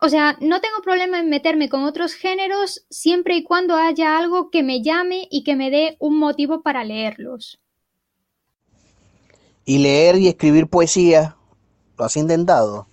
o 0.01 0.09
sea, 0.09 0.37
no 0.41 0.61
tengo 0.61 0.83
problema 0.83 1.19
en 1.21 1.31
meterme 1.31 1.69
con 1.69 1.85
otros 1.85 2.15
géneros 2.15 2.87
siempre 2.91 3.37
y 3.37 3.45
cuando 3.45 3.77
haya 3.77 4.19
algo 4.19 4.51
que 4.51 4.63
me 4.63 4.83
llame 4.83 5.29
y 5.31 5.45
que 5.45 5.57
me 5.57 5.71
dé 5.71 5.97
un 6.01 6.19
motivo 6.19 6.63
para 6.63 6.85
leerlos. 6.85 7.61
¿Y 9.65 9.79
leer 9.79 10.17
y 10.17 10.29
escribir 10.29 10.69
poesía? 10.69 11.37
¿Lo 11.99 12.05
has 12.05 12.17
intentado? 12.17 12.87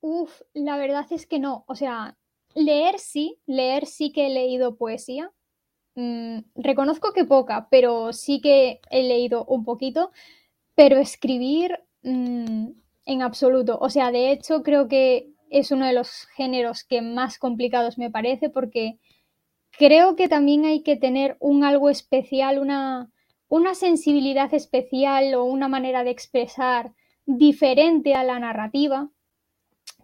Uf, 0.00 0.42
la 0.54 0.76
verdad 0.76 1.06
es 1.10 1.26
que 1.26 1.38
no. 1.38 1.64
O 1.68 1.74
sea, 1.74 2.16
leer 2.54 2.98
sí, 2.98 3.38
leer 3.46 3.86
sí 3.86 4.12
que 4.12 4.26
he 4.26 4.30
leído 4.30 4.76
poesía. 4.76 5.32
Mm, 5.94 6.40
reconozco 6.54 7.12
que 7.12 7.24
poca, 7.24 7.68
pero 7.70 8.12
sí 8.12 8.40
que 8.40 8.80
he 8.90 9.02
leído 9.02 9.44
un 9.46 9.64
poquito. 9.64 10.10
Pero 10.82 10.98
escribir 10.98 11.78
mm, 12.02 12.70
en 13.06 13.22
absoluto. 13.22 13.78
O 13.80 13.88
sea, 13.88 14.10
de 14.10 14.32
hecho 14.32 14.64
creo 14.64 14.88
que 14.88 15.28
es 15.48 15.70
uno 15.70 15.86
de 15.86 15.92
los 15.92 16.26
géneros 16.34 16.82
que 16.82 17.02
más 17.02 17.38
complicados 17.38 17.98
me 17.98 18.10
parece 18.10 18.50
porque 18.50 18.98
creo 19.70 20.16
que 20.16 20.26
también 20.26 20.64
hay 20.64 20.82
que 20.82 20.96
tener 20.96 21.36
un 21.38 21.62
algo 21.62 21.88
especial, 21.88 22.58
una, 22.58 23.12
una 23.46 23.76
sensibilidad 23.76 24.52
especial 24.54 25.32
o 25.34 25.44
una 25.44 25.68
manera 25.68 26.02
de 26.02 26.10
expresar 26.10 26.94
diferente 27.26 28.14
a 28.14 28.24
la 28.24 28.40
narrativa 28.40 29.08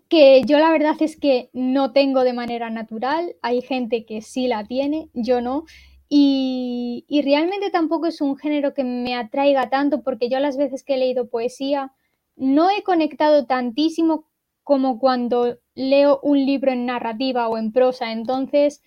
que 0.08 0.42
yo 0.46 0.60
la 0.60 0.70
verdad 0.70 0.94
es 1.00 1.18
que 1.18 1.50
no 1.52 1.90
tengo 1.92 2.22
de 2.22 2.34
manera 2.34 2.70
natural, 2.70 3.34
hay 3.42 3.62
gente 3.62 4.06
que 4.06 4.22
sí 4.22 4.46
la 4.46 4.64
tiene, 4.64 5.08
yo 5.12 5.40
no, 5.40 5.64
y, 6.08 7.04
realmente 7.22 7.70
tampoco 7.70 8.06
es 8.06 8.20
un 8.20 8.36
género 8.36 8.74
que 8.74 8.84
me 8.84 9.14
atraiga 9.14 9.68
tanto 9.70 10.02
porque 10.02 10.28
yo 10.28 10.40
las 10.40 10.56
veces 10.56 10.82
que 10.82 10.94
he 10.94 10.98
leído 10.98 11.28
poesía 11.28 11.92
no 12.36 12.70
he 12.70 12.82
conectado 12.82 13.46
tantísimo 13.46 14.24
como 14.62 14.98
cuando 14.98 15.58
leo 15.74 16.20
un 16.22 16.44
libro 16.44 16.72
en 16.72 16.86
narrativa 16.86 17.48
o 17.48 17.58
en 17.58 17.72
prosa. 17.72 18.12
Entonces 18.12 18.82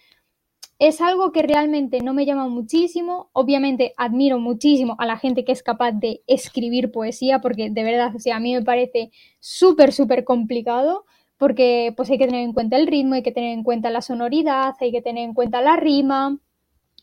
es 0.80 1.02
algo 1.02 1.32
que 1.32 1.44
realmente 1.44 2.02
no 2.02 2.14
me 2.14 2.26
llama 2.26 2.48
muchísimo. 2.48 3.30
Obviamente 3.34 3.94
admiro 3.98 4.40
muchísimo 4.40 4.96
a 5.00 5.06
la 5.06 5.18
gente 5.18 5.46
que 5.46 5.52
es 5.52 5.64
capaz 5.64 5.92
de 5.92 6.24
escribir 6.28 6.92
poesía 6.92 7.40
porque 7.40 7.70
de 7.70 7.84
verdad, 7.84 8.16
o 8.16 8.20
sea, 8.20 8.38
a 8.38 8.40
mí 8.40 8.54
me 8.54 8.64
parece 8.64 9.12
súper, 9.40 9.92
súper 9.94 10.24
complicado 10.24 11.06
porque 11.38 11.94
pues 11.98 12.10
hay 12.10 12.18
que 12.18 12.28
tener 12.28 12.42
en 12.42 12.54
cuenta 12.54 12.78
el 12.78 12.88
ritmo, 12.88 13.16
hay 13.16 13.24
que 13.24 13.32
tener 13.32 13.52
en 13.52 13.64
cuenta 13.64 13.90
la 13.90 14.02
sonoridad, 14.02 14.76
hay 14.80 14.92
que 14.92 15.02
tener 15.02 15.24
en 15.24 15.34
cuenta 15.34 15.62
la 15.62 15.76
rima 15.76 16.40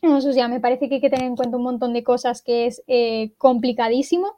o 0.01 0.21
sea, 0.21 0.47
me 0.47 0.59
parece 0.59 0.87
que 0.87 0.95
hay 0.95 1.01
que 1.01 1.09
tener 1.09 1.25
en 1.25 1.35
cuenta 1.35 1.57
un 1.57 1.63
montón 1.63 1.93
de 1.93 2.03
cosas 2.03 2.41
que 2.41 2.67
es 2.67 2.83
eh, 2.87 3.33
complicadísimo 3.37 4.37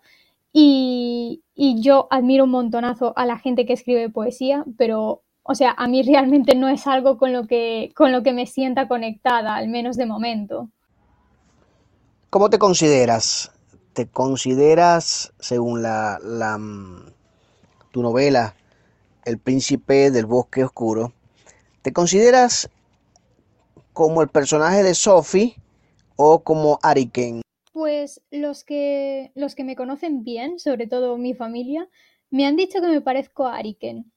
y, 0.54 1.44
y, 1.56 1.82
yo 1.82 2.08
admiro 2.10 2.44
un 2.44 2.52
montonazo 2.52 3.14
a 3.16 3.26
la 3.26 3.38
gente 3.38 3.66
que 3.66 3.74
escribe 3.74 4.10
poesía, 4.10 4.66
pero, 4.78 5.22
o 5.44 5.56
sea, 5.56 5.74
a 5.78 5.88
mí 5.88 6.02
realmente 6.08 6.56
no 6.56 6.68
es 6.68 6.88
algo 6.88 7.18
con 7.18 7.32
lo 7.32 7.48
que, 7.48 7.92
con 7.96 8.12
lo 8.12 8.24
que 8.24 8.34
me 8.34 8.48
sienta 8.48 8.88
conectada, 8.88 9.56
al 9.56 9.70
menos 9.70 9.96
de 9.98 10.06
momento. 10.06 10.70
¿Cómo 12.30 12.50
te 12.50 12.60
consideras? 12.60 13.52
¿Te 13.94 14.08
consideras, 14.08 15.34
según 15.40 15.82
la, 15.82 16.18
la 16.24 16.58
mm, 16.58 17.12
tu 17.92 18.02
novela 18.02 18.56
El 19.26 19.38
príncipe 19.38 20.12
del 20.12 20.26
bosque 20.26 20.64
oscuro, 20.64 21.14
¿te 21.82 21.94
consideras 21.94 22.70
como 23.94 24.22
el 24.22 24.30
personaje 24.30 24.84
de 24.84 24.96
Sophie 24.96 25.56
o 26.16 26.44
como 26.44 26.80
Ariken? 26.84 27.42
Pues 27.74 28.22
los 28.32 28.64
que, 28.64 29.32
los 29.36 29.56
que 29.56 29.64
me 29.64 29.76
conocen 29.76 30.24
bien, 30.24 30.60
sobre 30.60 30.88
todo 30.88 31.18
mi 31.18 31.34
familia, 31.34 31.88
me 32.30 32.46
han 32.46 32.56
dicho 32.56 32.82
que 32.82 32.88
me 32.88 33.02
parezco 33.02 33.48
a 33.48 33.58
Ariken. 33.58 34.12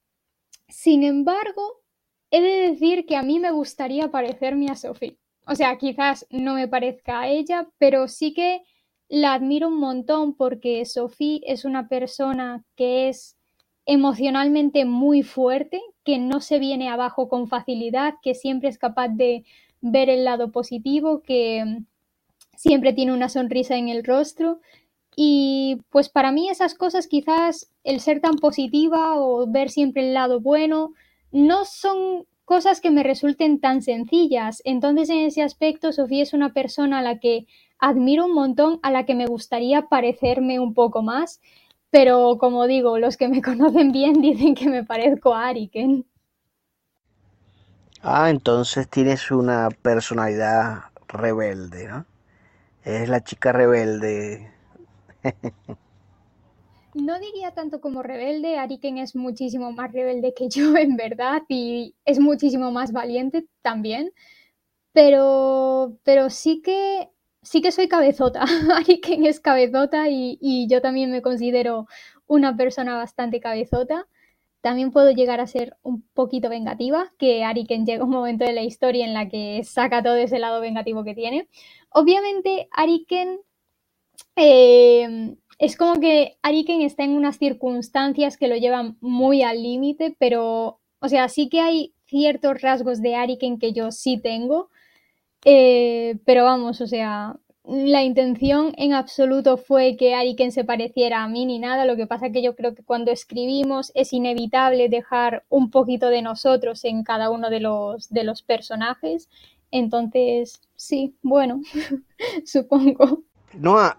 Sin 0.68 1.02
embargo, 1.04 1.82
he 2.30 2.40
de 2.40 2.70
decir 2.70 3.06
que 3.06 3.16
a 3.16 3.22
mí 3.22 3.38
me 3.38 3.52
gustaría 3.52 4.10
parecerme 4.10 4.68
a 4.68 4.76
Sophie. 4.76 5.18
O 5.46 5.54
sea, 5.54 5.76
quizás 5.76 6.26
no 6.30 6.54
me 6.54 6.68
parezca 6.68 7.20
a 7.20 7.28
ella, 7.28 7.68
pero 7.78 8.08
sí 8.08 8.32
que 8.32 8.62
la 9.08 9.34
admiro 9.34 9.68
un 9.68 9.78
montón 9.78 10.34
porque 10.34 10.84
Sophie 10.84 11.42
es 11.46 11.64
una 11.64 11.88
persona 11.88 12.64
que 12.76 13.08
es 13.08 13.36
emocionalmente 13.86 14.84
muy 14.84 15.22
fuerte, 15.22 15.80
que 16.04 16.18
no 16.18 16.40
se 16.40 16.58
viene 16.58 16.88
abajo 16.88 17.28
con 17.28 17.48
facilidad, 17.48 18.14
que 18.22 18.34
siempre 18.34 18.68
es 18.68 18.78
capaz 18.78 19.08
de 19.08 19.44
ver 19.80 20.08
el 20.10 20.24
lado 20.24 20.50
positivo, 20.52 21.22
que 21.22 21.64
mm, 21.64 21.86
siempre 22.56 22.92
tiene 22.92 23.12
una 23.12 23.28
sonrisa 23.28 23.76
en 23.76 23.88
el 23.88 24.04
rostro. 24.04 24.60
Y 25.16 25.80
pues 25.90 26.08
para 26.08 26.32
mí 26.32 26.48
esas 26.48 26.74
cosas 26.74 27.06
quizás 27.06 27.70
el 27.84 28.00
ser 28.00 28.20
tan 28.20 28.36
positiva 28.36 29.18
o 29.18 29.46
ver 29.46 29.70
siempre 29.70 30.08
el 30.08 30.14
lado 30.14 30.40
bueno 30.40 30.92
no 31.30 31.64
son 31.64 32.26
cosas 32.44 32.80
que 32.80 32.90
me 32.90 33.02
resulten 33.02 33.60
tan 33.60 33.82
sencillas. 33.82 34.60
Entonces 34.64 35.08
en 35.10 35.18
ese 35.18 35.42
aspecto 35.42 35.92
Sofía 35.92 36.22
es 36.22 36.32
una 36.32 36.52
persona 36.52 36.98
a 36.98 37.02
la 37.02 37.18
que 37.18 37.46
admiro 37.78 38.26
un 38.26 38.34
montón, 38.34 38.80
a 38.82 38.90
la 38.90 39.04
que 39.04 39.14
me 39.14 39.26
gustaría 39.26 39.88
parecerme 39.88 40.58
un 40.58 40.74
poco 40.74 41.02
más 41.02 41.40
pero 41.94 42.38
como 42.38 42.66
digo, 42.66 42.98
los 42.98 43.16
que 43.16 43.28
me 43.28 43.40
conocen 43.50 43.92
bien 43.92 44.14
dicen 44.20 44.56
que 44.56 44.68
me 44.68 44.82
parezco 44.82 45.32
a 45.32 45.46
Ariken. 45.46 46.04
Ah, 48.02 48.30
entonces 48.30 48.88
tienes 48.88 49.30
una 49.30 49.68
personalidad 49.70 50.86
rebelde, 51.06 51.86
¿no? 51.86 52.04
Es 52.82 53.08
la 53.08 53.22
chica 53.22 53.52
rebelde. 53.52 54.50
no 56.94 57.20
diría 57.20 57.52
tanto 57.52 57.80
como 57.80 58.02
rebelde, 58.02 58.58
Ariken 58.58 58.98
es 58.98 59.14
muchísimo 59.14 59.70
más 59.70 59.92
rebelde 59.92 60.34
que 60.34 60.48
yo 60.48 60.76
en 60.76 60.96
verdad 60.96 61.42
y 61.48 61.94
es 62.04 62.18
muchísimo 62.18 62.72
más 62.72 62.90
valiente 62.90 63.46
también, 63.62 64.10
pero, 64.92 65.96
pero 66.02 66.28
sí 66.28 66.60
que 66.60 67.08
sí 67.44 67.60
que 67.60 67.72
soy 67.72 67.88
cabezota. 67.88 68.44
Ariken 68.76 69.26
es 69.26 69.40
cabezota 69.40 70.08
y, 70.08 70.66
yo 70.68 70.80
también 70.80 71.10
me 71.10 71.22
considero 71.22 71.86
una 72.26 72.56
persona 72.56 72.96
bastante 72.96 73.40
cabezota. 73.40 74.06
También 74.60 74.90
puedo 74.90 75.10
llegar 75.10 75.40
a 75.40 75.46
ser 75.46 75.76
un 75.82 76.02
poquito 76.14 76.48
vengativa, 76.48 77.12
que 77.18 77.44
Ariken 77.44 77.84
llega 77.84 78.04
un 78.04 78.10
momento 78.10 78.44
de 78.46 78.54
la 78.54 78.62
historia 78.62 79.04
en 79.04 79.12
la 79.12 79.28
que 79.28 79.62
saca 79.64 80.02
todo 80.02 80.16
ese 80.16 80.38
lado 80.38 80.60
vengativo 80.60 81.04
que 81.04 81.14
tiene. 81.14 81.48
Obviamente, 81.90 82.68
Ariken 82.72 83.40
eh, 84.36 85.36
es 85.58 85.76
como 85.76 86.00
que 86.00 86.38
Ariken 86.42 86.80
está 86.80 87.04
en 87.04 87.12
unas 87.12 87.36
circunstancias 87.38 88.38
que 88.38 88.48
lo 88.48 88.56
llevan 88.56 88.96
muy 89.00 89.42
al 89.42 89.62
límite, 89.62 90.16
pero, 90.18 90.80
o 90.98 91.08
sea, 91.08 91.28
sí 91.28 91.48
que 91.50 91.60
hay 91.60 91.94
ciertos 92.06 92.62
rasgos 92.62 93.02
de 93.02 93.16
Ariken 93.16 93.58
que 93.58 93.72
yo 93.72 93.90
sí 93.90 94.18
tengo, 94.18 94.70
eh, 95.44 96.16
pero 96.24 96.44
vamos, 96.44 96.80
o 96.80 96.86
sea, 96.86 97.36
la 97.66 98.02
intención 98.02 98.74
en 98.76 98.92
absoluto 98.92 99.56
fue 99.56 99.96
que 99.96 100.14
Ariken 100.14 100.52
se 100.52 100.64
pareciera 100.64 101.22
a 101.22 101.28
mí 101.28 101.46
ni 101.46 101.58
nada. 101.58 101.86
Lo 101.86 101.96
que 101.96 102.06
pasa 102.06 102.26
es 102.26 102.32
que 102.32 102.42
yo 102.42 102.54
creo 102.54 102.74
que 102.74 102.82
cuando 102.82 103.10
escribimos 103.10 103.90
es 103.94 104.12
inevitable 104.12 104.88
dejar 104.90 105.44
un 105.48 105.70
poquito 105.70 106.08
de 106.08 106.20
nosotros 106.20 106.84
en 106.84 107.04
cada 107.04 107.30
uno 107.30 107.48
de 107.48 107.60
los, 107.60 108.10
de 108.10 108.24
los 108.24 108.42
personajes. 108.42 109.30
Entonces, 109.70 110.60
sí, 110.76 111.14
bueno, 111.22 111.62
supongo. 112.44 113.22
Noah, 113.54 113.98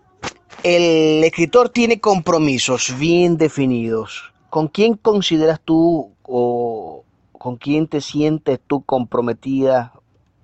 el 0.64 1.24
escritor 1.24 1.70
tiene 1.70 2.00
compromisos 2.00 2.96
bien 3.00 3.38
definidos. 3.38 4.32
¿Con 4.52 4.68
quién 4.68 4.96
consideras 4.96 5.60
tú 5.60 6.12
o 6.22 7.04
con 7.32 7.58
quién 7.58 7.88
te 7.88 8.00
sientes 8.00 8.60
tú 8.68 8.84
comprometida 8.84 9.94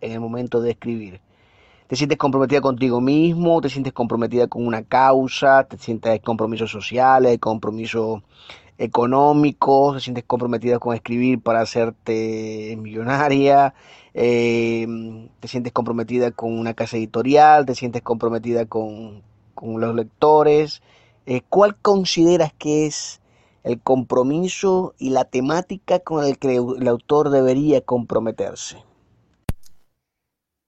en 0.02 0.12
el 0.12 0.20
momento 0.20 0.62
de 0.62 0.72
escribir. 0.72 1.22
Te 1.92 1.98
sientes 1.98 2.18
comprometida 2.18 2.62
contigo 2.62 3.02
mismo, 3.02 3.60
te 3.60 3.70
sientes 3.70 3.92
comprometida 3.92 4.48
con 4.48 4.66
una 4.66 4.82
causa, 4.82 5.66
te 5.66 5.78
sientes 5.78 6.22
compromisos 6.22 6.72
sociales, 6.72 7.38
compromisos 7.40 8.22
económicos, 8.78 9.96
te 9.96 10.00
sientes 10.00 10.24
comprometida 10.24 10.80
con 10.80 10.96
escribir 10.96 11.42
para 11.42 11.60
hacerte 11.60 12.78
millonaria, 12.80 13.74
eh, 14.14 14.88
te 15.42 15.48
sientes 15.50 15.74
comprometida 15.74 16.32
con 16.32 16.58
una 16.58 16.74
casa 16.74 16.96
editorial, 16.96 17.66
te 17.66 17.76
sientes 17.76 18.02
comprometida 18.02 18.66
con, 18.66 19.22
los 19.62 19.94
lectores. 19.94 20.82
Eh, 21.26 21.42
¿Cuál 21.50 21.76
consideras 21.76 22.54
que 22.54 22.88
es 22.88 23.22
el 23.64 23.82
compromiso 23.82 24.96
y 24.98 25.10
la 25.10 25.26
temática 25.26 26.00
con 26.00 26.24
el 26.24 26.38
que 26.40 26.56
el 26.56 26.88
autor 26.88 27.32
debería 27.32 27.82
comprometerse? 27.82 28.91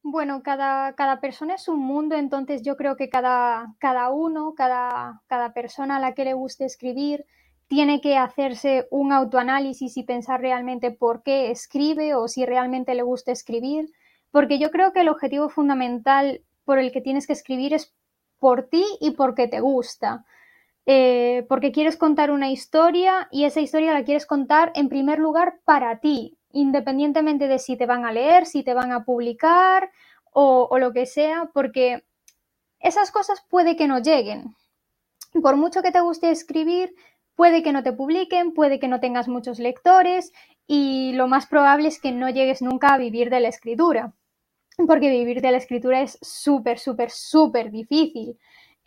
Bueno, 0.05 0.43
cada, 0.43 0.93
cada 0.95 1.21
persona 1.21 1.55
es 1.55 1.69
un 1.69 1.79
mundo, 1.79 2.15
entonces 2.15 2.61
yo 2.61 2.75
creo 2.75 2.97
que 2.97 3.09
cada, 3.09 3.73
cada 3.79 4.09
uno, 4.09 4.53
cada, 4.53 5.21
cada 5.27 5.53
persona 5.53 5.95
a 5.95 5.99
la 5.99 6.13
que 6.13 6.25
le 6.25 6.33
guste 6.33 6.65
escribir, 6.65 7.25
tiene 7.67 8.01
que 8.01 8.17
hacerse 8.17 8.85
un 8.91 9.13
autoanálisis 9.13 9.95
y 9.95 10.03
pensar 10.03 10.41
realmente 10.41 10.91
por 10.91 11.23
qué 11.23 11.51
escribe 11.51 12.15
o 12.15 12.27
si 12.27 12.45
realmente 12.45 12.95
le 12.95 13.01
gusta 13.01 13.31
escribir, 13.31 13.91
porque 14.29 14.59
yo 14.59 14.71
creo 14.71 14.91
que 14.91 15.01
el 15.01 15.09
objetivo 15.09 15.47
fundamental 15.47 16.41
por 16.65 16.79
el 16.79 16.91
que 16.91 17.01
tienes 17.01 17.25
que 17.25 17.33
escribir 17.33 17.73
es 17.73 17.93
por 18.39 18.63
ti 18.67 18.85
y 18.99 19.11
porque 19.11 19.47
te 19.47 19.61
gusta. 19.61 20.25
Eh, 20.85 21.45
porque 21.47 21.71
quieres 21.71 21.95
contar 21.95 22.29
una 22.29 22.51
historia 22.51 23.29
y 23.31 23.45
esa 23.45 23.61
historia 23.61 23.93
la 23.93 24.03
quieres 24.03 24.25
contar 24.25 24.73
en 24.75 24.89
primer 24.89 25.17
lugar 25.17 25.61
para 25.63 25.99
ti, 26.01 26.37
independientemente 26.53 27.47
de 27.47 27.59
si 27.59 27.75
te 27.75 27.85
van 27.85 28.05
a 28.05 28.13
leer, 28.13 28.45
si 28.45 28.63
te 28.63 28.73
van 28.73 28.93
a 28.93 29.03
publicar 29.03 29.91
o, 30.31 30.77
lo 30.79 30.93
que 30.93 31.05
sea, 31.05 31.49
porque 31.53 32.05
esas 32.79 33.11
cosas 33.11 33.43
puede 33.49 33.75
que 33.75 33.87
no 33.87 33.99
lleguen. 33.99 34.55
Por 35.41 35.57
mucho 35.57 35.81
que 35.81 35.91
te 35.91 35.99
guste 35.99 36.31
escribir, 36.31 36.95
puede 37.35 37.63
que 37.63 37.73
no 37.73 37.83
te 37.83 37.91
publiquen, 37.91 38.53
puede 38.53 38.79
que 38.79 38.87
no 38.87 38.99
tengas 38.99 39.27
muchos 39.27 39.59
lectores 39.59 40.31
y 40.67 41.13
lo 41.13 41.27
más 41.27 41.47
probable 41.47 41.87
es 41.87 41.99
que 41.99 42.11
no 42.11 42.29
llegues 42.29 42.61
nunca 42.61 42.93
a 42.93 42.97
vivir 42.97 43.29
de 43.29 43.39
la 43.39 43.49
escritura, 43.49 44.13
porque 44.87 45.09
vivir 45.09 45.41
de 45.41 45.51
la 45.51 45.57
escritura 45.57 46.01
es 46.01 46.17
súper, 46.21 46.79
súper, 46.79 47.09
súper 47.09 47.71
difícil. 47.71 48.37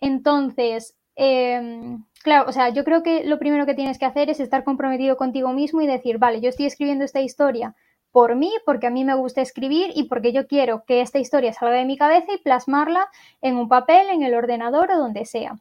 Entonces, 0.00 0.96
em, 1.16 2.05
Claro, 2.26 2.48
o 2.48 2.52
sea, 2.52 2.70
yo 2.70 2.83
creo 2.83 3.05
que 3.05 3.22
lo 3.22 3.38
primero 3.38 3.66
que 3.66 3.74
tienes 3.74 4.00
que 4.00 4.05
hacer 4.05 4.31
es 4.31 4.40
estar 4.40 4.64
comprometido 4.64 5.16
contigo 5.16 5.52
mismo 5.52 5.81
y 5.81 5.87
decir, 5.87 6.18
vale, 6.18 6.40
yo 6.40 6.48
estoy 6.48 6.66
escribiendo 6.66 7.05
esta 7.05 7.20
historia 7.20 7.76
por 8.11 8.35
mí, 8.35 8.52
porque 8.64 8.88
a 8.88 8.90
mí 8.90 9.05
me 9.05 9.14
gusta 9.14 9.42
escribir 9.42 9.92
y 9.94 10.09
porque 10.09 10.33
yo 10.33 10.48
quiero 10.48 10.83
que 10.85 11.02
esta 11.02 11.20
historia 11.20 11.52
salga 11.52 11.76
de 11.76 11.85
mi 11.85 11.96
cabeza 11.96 12.33
y 12.33 12.38
plasmarla 12.38 13.07
en 13.42 13.57
un 13.57 13.68
papel, 13.68 14.09
en 14.11 14.24
el 14.24 14.35
ordenador 14.35 14.90
o 14.90 14.98
donde 14.98 15.24
sea. 15.24 15.61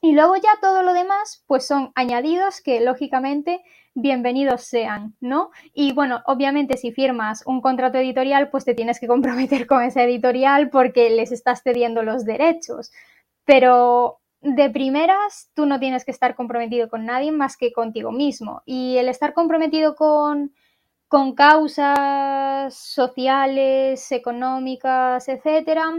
Y 0.00 0.12
luego 0.12 0.36
ya 0.36 0.60
todo 0.60 0.84
lo 0.84 0.92
demás, 0.92 1.42
pues 1.48 1.66
son 1.66 1.90
añadidos 1.96 2.60
que 2.60 2.80
lógicamente 2.80 3.64
bienvenidos 3.94 4.62
sean, 4.62 5.16
¿no? 5.18 5.50
Y 5.74 5.92
bueno, 5.92 6.22
obviamente 6.26 6.76
si 6.76 6.92
firmas 6.92 7.42
un 7.46 7.60
contrato 7.60 7.98
editorial, 7.98 8.48
pues 8.48 8.64
te 8.64 8.74
tienes 8.74 9.00
que 9.00 9.08
comprometer 9.08 9.66
con 9.66 9.82
ese 9.82 10.04
editorial 10.04 10.70
porque 10.70 11.10
les 11.10 11.32
estás 11.32 11.64
cediendo 11.64 12.04
los 12.04 12.24
derechos. 12.24 12.92
Pero 13.44 14.19
de 14.42 14.70
primeras, 14.70 15.50
tú 15.54 15.66
no 15.66 15.78
tienes 15.78 16.04
que 16.04 16.10
estar 16.10 16.34
comprometido 16.34 16.88
con 16.88 17.04
nadie 17.04 17.32
más 17.32 17.56
que 17.56 17.72
contigo 17.72 18.12
mismo. 18.12 18.62
Y 18.64 18.96
el 18.96 19.08
estar 19.08 19.34
comprometido 19.34 19.94
con, 19.96 20.52
con 21.08 21.34
causas 21.34 22.74
sociales, 22.74 24.10
económicas, 24.12 25.28
etcétera, 25.28 25.92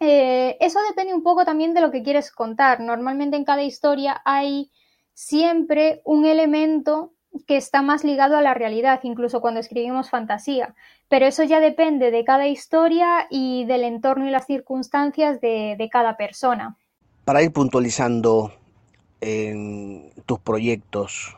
eh, 0.00 0.56
eso 0.60 0.78
depende 0.88 1.12
un 1.14 1.22
poco 1.22 1.44
también 1.44 1.74
de 1.74 1.82
lo 1.82 1.90
que 1.90 2.02
quieres 2.02 2.32
contar. 2.32 2.80
Normalmente 2.80 3.36
en 3.36 3.44
cada 3.44 3.62
historia 3.62 4.22
hay 4.24 4.70
siempre 5.12 6.00
un 6.04 6.24
elemento 6.24 7.12
que 7.46 7.56
está 7.56 7.82
más 7.82 8.02
ligado 8.04 8.36
a 8.36 8.42
la 8.42 8.54
realidad, 8.54 9.00
incluso 9.02 9.40
cuando 9.40 9.60
escribimos 9.60 10.10
fantasía. 10.10 10.74
Pero 11.08 11.26
eso 11.26 11.44
ya 11.44 11.60
depende 11.60 12.10
de 12.10 12.24
cada 12.24 12.48
historia 12.48 13.26
y 13.30 13.66
del 13.66 13.84
entorno 13.84 14.26
y 14.26 14.30
las 14.30 14.46
circunstancias 14.46 15.40
de, 15.40 15.76
de 15.78 15.88
cada 15.90 16.16
persona. 16.16 16.76
Para 17.30 17.44
ir 17.44 17.52
puntualizando 17.52 18.50
en 19.20 20.10
tus 20.26 20.40
proyectos, 20.40 21.36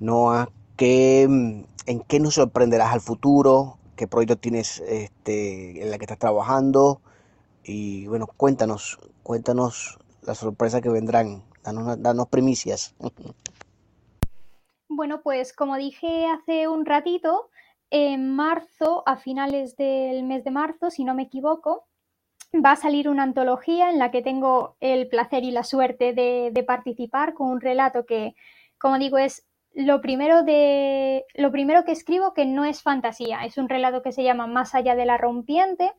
Noah, 0.00 0.48
¿qué, 0.76 1.22
¿en 1.22 2.00
qué 2.08 2.18
nos 2.18 2.34
sorprenderás 2.34 2.92
al 2.92 3.00
futuro? 3.00 3.78
¿Qué 3.94 4.08
proyecto 4.08 4.34
tienes 4.34 4.80
este, 4.80 5.80
en 5.80 5.92
la 5.92 5.98
que 5.98 6.06
estás 6.06 6.18
trabajando? 6.18 7.00
Y 7.62 8.08
bueno, 8.08 8.26
cuéntanos, 8.36 8.98
cuéntanos 9.22 9.96
las 10.22 10.38
sorpresas 10.38 10.80
que 10.80 10.88
vendrán, 10.88 11.44
danos, 11.62 12.02
danos 12.02 12.26
primicias. 12.26 12.96
Bueno, 14.88 15.22
pues 15.22 15.52
como 15.52 15.76
dije 15.76 16.26
hace 16.26 16.66
un 16.66 16.84
ratito, 16.84 17.48
en 17.90 18.34
marzo, 18.34 19.04
a 19.06 19.16
finales 19.16 19.76
del 19.76 20.24
mes 20.24 20.42
de 20.42 20.50
marzo, 20.50 20.90
si 20.90 21.04
no 21.04 21.14
me 21.14 21.22
equivoco, 21.22 21.86
va 22.54 22.72
a 22.72 22.76
salir 22.76 23.08
una 23.08 23.22
antología 23.22 23.90
en 23.90 23.98
la 23.98 24.10
que 24.10 24.22
tengo 24.22 24.76
el 24.80 25.08
placer 25.08 25.44
y 25.44 25.50
la 25.50 25.64
suerte 25.64 26.12
de, 26.12 26.64
participar 26.66 27.34
con 27.34 27.50
un 27.50 27.60
relato 27.60 28.04
que, 28.04 28.34
como 28.78 28.98
digo, 28.98 29.18
es 29.18 29.46
lo 29.74 30.00
primero, 30.00 30.42
de, 30.42 31.24
lo 31.34 31.50
primero 31.50 31.84
que 31.84 31.92
escribo 31.92 32.34
que 32.34 32.44
no 32.44 32.64
es 32.64 32.82
fantasía. 32.82 33.44
Es 33.44 33.56
un 33.56 33.68
relato 33.68 34.02
que 34.02 34.12
se 34.12 34.22
llama 34.22 34.46
Más 34.46 34.74
allá 34.74 34.94
de 34.94 35.06
la 35.06 35.16
rompiente, 35.16 35.92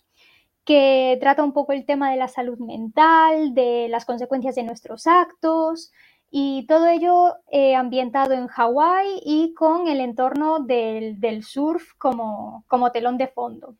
que 0.63 1.17
trata 1.19 1.43
un 1.43 1.53
poco 1.53 1.73
el 1.73 1.85
tema 1.85 2.11
de 2.11 2.17
la 2.17 2.27
salud 2.27 2.59
mental, 2.59 3.53
de 3.53 3.87
las 3.89 4.05
consecuencias 4.05 4.55
de 4.55 4.63
nuestros 4.63 5.07
actos, 5.07 5.91
y 6.35 6.65
todo 6.65 6.87
ello 6.87 7.35
eh, 7.51 7.75
ambientado 7.75 8.33
en 8.33 8.47
Hawái 8.47 9.21
y 9.23 9.53
con 9.53 9.87
el 9.87 9.99
entorno 9.99 10.59
del, 10.59 11.43
surf 11.43 11.93
como, 11.99 12.65
como, 12.67 12.91
telón 12.91 13.17
de 13.17 13.27
fondo. 13.27 13.75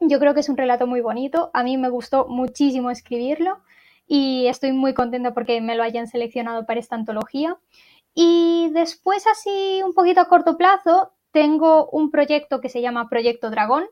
Yo 0.00 0.18
creo 0.18 0.34
que 0.34 0.40
es 0.40 0.48
un 0.48 0.56
relato 0.56 0.86
muy 0.86 1.00
bonito, 1.00 1.50
a 1.54 1.62
mí 1.62 1.78
me 1.78 1.88
gustó 1.88 2.26
muchísimo 2.28 2.90
escribirlo 2.90 3.62
y 4.06 4.46
estoy 4.46 4.72
muy 4.72 4.94
contenta 4.94 5.32
porque 5.34 5.60
me 5.60 5.74
lo 5.74 5.82
hayan 5.82 6.06
seleccionado 6.06 6.66
para 6.66 6.80
esta 6.80 6.96
antología. 6.96 7.56
Y 8.14 8.70
después, 8.72 9.26
así 9.26 9.82
un 9.84 9.94
poquito 9.94 10.20
a 10.20 10.28
corto 10.28 10.56
plazo, 10.56 11.12
tengo 11.32 11.88
un 11.90 12.10
proyecto 12.10 12.60
que 12.60 12.68
se 12.68 12.82
llama 12.82 13.08
Proyecto 13.08 13.50
Dragón, 13.50 13.84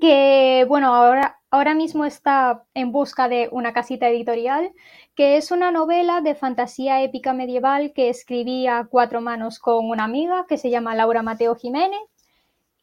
que 0.00 0.64
bueno, 0.68 0.94
ahora, 0.94 1.40
ahora 1.50 1.74
mismo 1.74 2.04
está 2.04 2.64
en 2.74 2.92
busca 2.92 3.28
de 3.28 3.48
una 3.52 3.72
casita 3.72 4.08
editorial, 4.08 4.72
que 5.14 5.36
es 5.36 5.50
una 5.50 5.70
novela 5.70 6.20
de 6.20 6.34
fantasía 6.34 7.02
épica 7.02 7.32
medieval 7.32 7.92
que 7.94 8.08
escribí 8.08 8.66
a 8.66 8.86
cuatro 8.90 9.20
manos 9.20 9.58
con 9.58 9.88
una 9.88 10.04
amiga 10.04 10.46
que 10.48 10.58
se 10.58 10.70
llama 10.70 10.94
Laura 10.94 11.22
Mateo 11.22 11.54
Jiménez. 11.54 12.00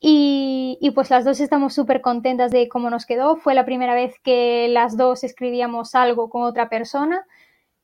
Y, 0.05 0.77
y 0.81 0.91
pues 0.91 1.09
las 1.09 1.23
dos 1.23 1.39
estamos 1.39 1.73
súper 1.73 2.01
contentas 2.01 2.51
de 2.51 2.67
cómo 2.67 2.89
nos 2.89 3.05
quedó. 3.05 3.37
Fue 3.37 3.53
la 3.53 3.63
primera 3.63 3.95
vez 3.95 4.19
que 4.19 4.67
las 4.69 4.97
dos 4.97 5.23
escribíamos 5.23 5.95
algo 5.95 6.29
con 6.29 6.43
otra 6.43 6.67
persona. 6.67 7.25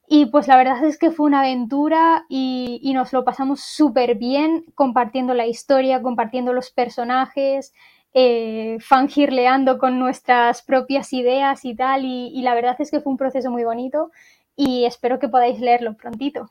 Y 0.05 0.25
pues 0.25 0.47
la 0.49 0.57
verdad 0.57 0.83
es 0.83 0.97
que 0.97 1.11
fue 1.11 1.27
una 1.27 1.39
aventura 1.39 2.25
y, 2.27 2.81
y 2.83 2.93
nos 2.93 3.13
lo 3.13 3.23
pasamos 3.23 3.61
súper 3.61 4.15
bien 4.15 4.65
compartiendo 4.75 5.33
la 5.33 5.47
historia, 5.47 6.01
compartiendo 6.01 6.51
los 6.51 6.71
personajes, 6.71 7.73
eh, 8.15 8.77
fangirleando 8.79 9.77
con 9.77 9.99
nuestras 9.99 10.63
propias 10.63 11.13
ideas 11.13 11.63
y 11.63 11.75
tal, 11.75 12.05
y, 12.05 12.41
la 12.41 12.55
verdad 12.55 12.75
es 12.79 12.89
que 12.89 13.01
fue 13.01 13.11
un 13.11 13.17
proceso 13.17 13.51
muy 13.51 13.63
bonito 13.63 14.09
y 14.55 14.85
espero 14.85 15.19
que 15.19 15.29
podáis 15.29 15.59
leerlo 15.59 15.93
prontito. 15.93 16.49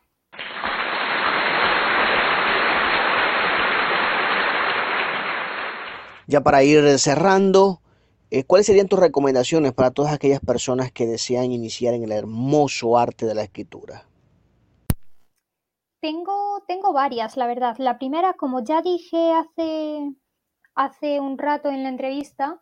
Ya 6.29 6.43
para 6.43 6.63
ir 6.63 6.99
cerrando, 6.99 7.81
eh, 8.31 8.45
¿cuáles 8.45 8.67
serían 8.67 8.87
tus 8.87 8.99
recomendaciones 8.99 9.73
para 9.73 9.93
todas 9.93 10.13
aquellas 10.13 10.41
personas 10.41 10.93
que 10.93 11.07
desean 11.07 11.53
iniciar 11.53 11.95
en 11.95 12.05
el 12.05 12.13
hermoso 12.13 12.99
arte 12.99 13.25
de 13.25 13.35
la 13.35 13.45
escritura? 13.45 14.07
Tengo, 16.03 16.63
tengo 16.67 16.93
varias, 16.93 17.39
la 17.39 17.47
verdad. 17.47 17.77
La 17.79 17.99
primera, 17.99 18.35
como 18.35 18.63
ya 18.63 18.83
dije 18.83 19.33
hace, 19.33 20.13
hace 20.75 21.19
un 21.19 21.39
rato 21.39 21.71
en 21.71 21.83
la 21.83 21.89
entrevista 21.89 22.61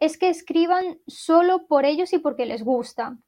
es 0.00 0.16
que 0.16 0.30
escriban 0.30 0.98
solo 1.06 1.66
por 1.66 1.84
ellos 1.84 2.14
y 2.14 2.18
porque 2.18 2.46
les 2.46 2.64
gusta. 2.64 3.18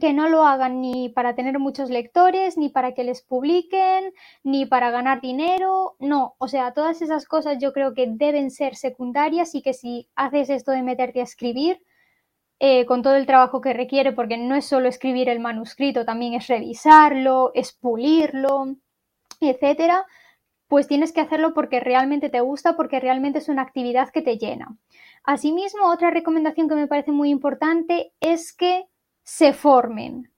Que 0.00 0.12
no 0.12 0.28
lo 0.28 0.44
hagan 0.44 0.80
ni 0.80 1.08
para 1.08 1.34
tener 1.34 1.58
muchos 1.58 1.90
lectores, 1.90 2.56
ni 2.58 2.68
para 2.68 2.94
que 2.94 3.04
les 3.04 3.22
publiquen, 3.22 4.12
ni 4.42 4.66
para 4.66 4.90
ganar 4.90 5.20
dinero. 5.20 5.96
No, 5.98 6.34
o 6.38 6.48
sea, 6.48 6.72
todas 6.72 7.02
esas 7.02 7.26
cosas 7.26 7.58
yo 7.60 7.72
creo 7.72 7.94
que 7.94 8.06
deben 8.08 8.50
ser 8.50 8.76
secundarias 8.76 9.54
y 9.54 9.62
que 9.62 9.74
si 9.74 10.08
haces 10.16 10.50
esto 10.50 10.72
de 10.72 10.82
meterte 10.82 11.20
a 11.20 11.24
escribir, 11.24 11.82
eh, 12.60 12.86
con 12.86 13.02
todo 13.02 13.16
el 13.16 13.26
trabajo 13.26 13.60
que 13.60 13.72
requiere, 13.72 14.12
porque 14.12 14.36
no 14.36 14.54
es 14.54 14.64
solo 14.64 14.88
escribir 14.88 15.28
el 15.28 15.40
manuscrito, 15.40 16.04
también 16.04 16.34
es 16.34 16.46
revisarlo, 16.46 17.50
es 17.54 17.72
pulirlo, 17.72 18.76
etcétera 19.40 20.06
pues 20.74 20.88
tienes 20.88 21.12
que 21.12 21.20
hacerlo 21.20 21.54
porque 21.54 21.80
realmente 21.80 22.30
te 22.30 22.40
gusta, 22.40 22.76
porque 22.76 23.00
realmente 23.00 23.38
es 23.38 23.48
una 23.48 23.62
actividad 23.62 24.10
que 24.10 24.22
te 24.22 24.38
llena. 24.38 24.76
Asimismo, 25.22 25.88
otra 25.88 26.10
recomendación 26.10 26.68
que 26.68 26.74
me 26.74 26.86
parece 26.86 27.12
muy 27.12 27.30
importante 27.30 28.12
es 28.20 28.52
que 28.52 28.84
se 29.24 29.52
formen. 29.52 30.30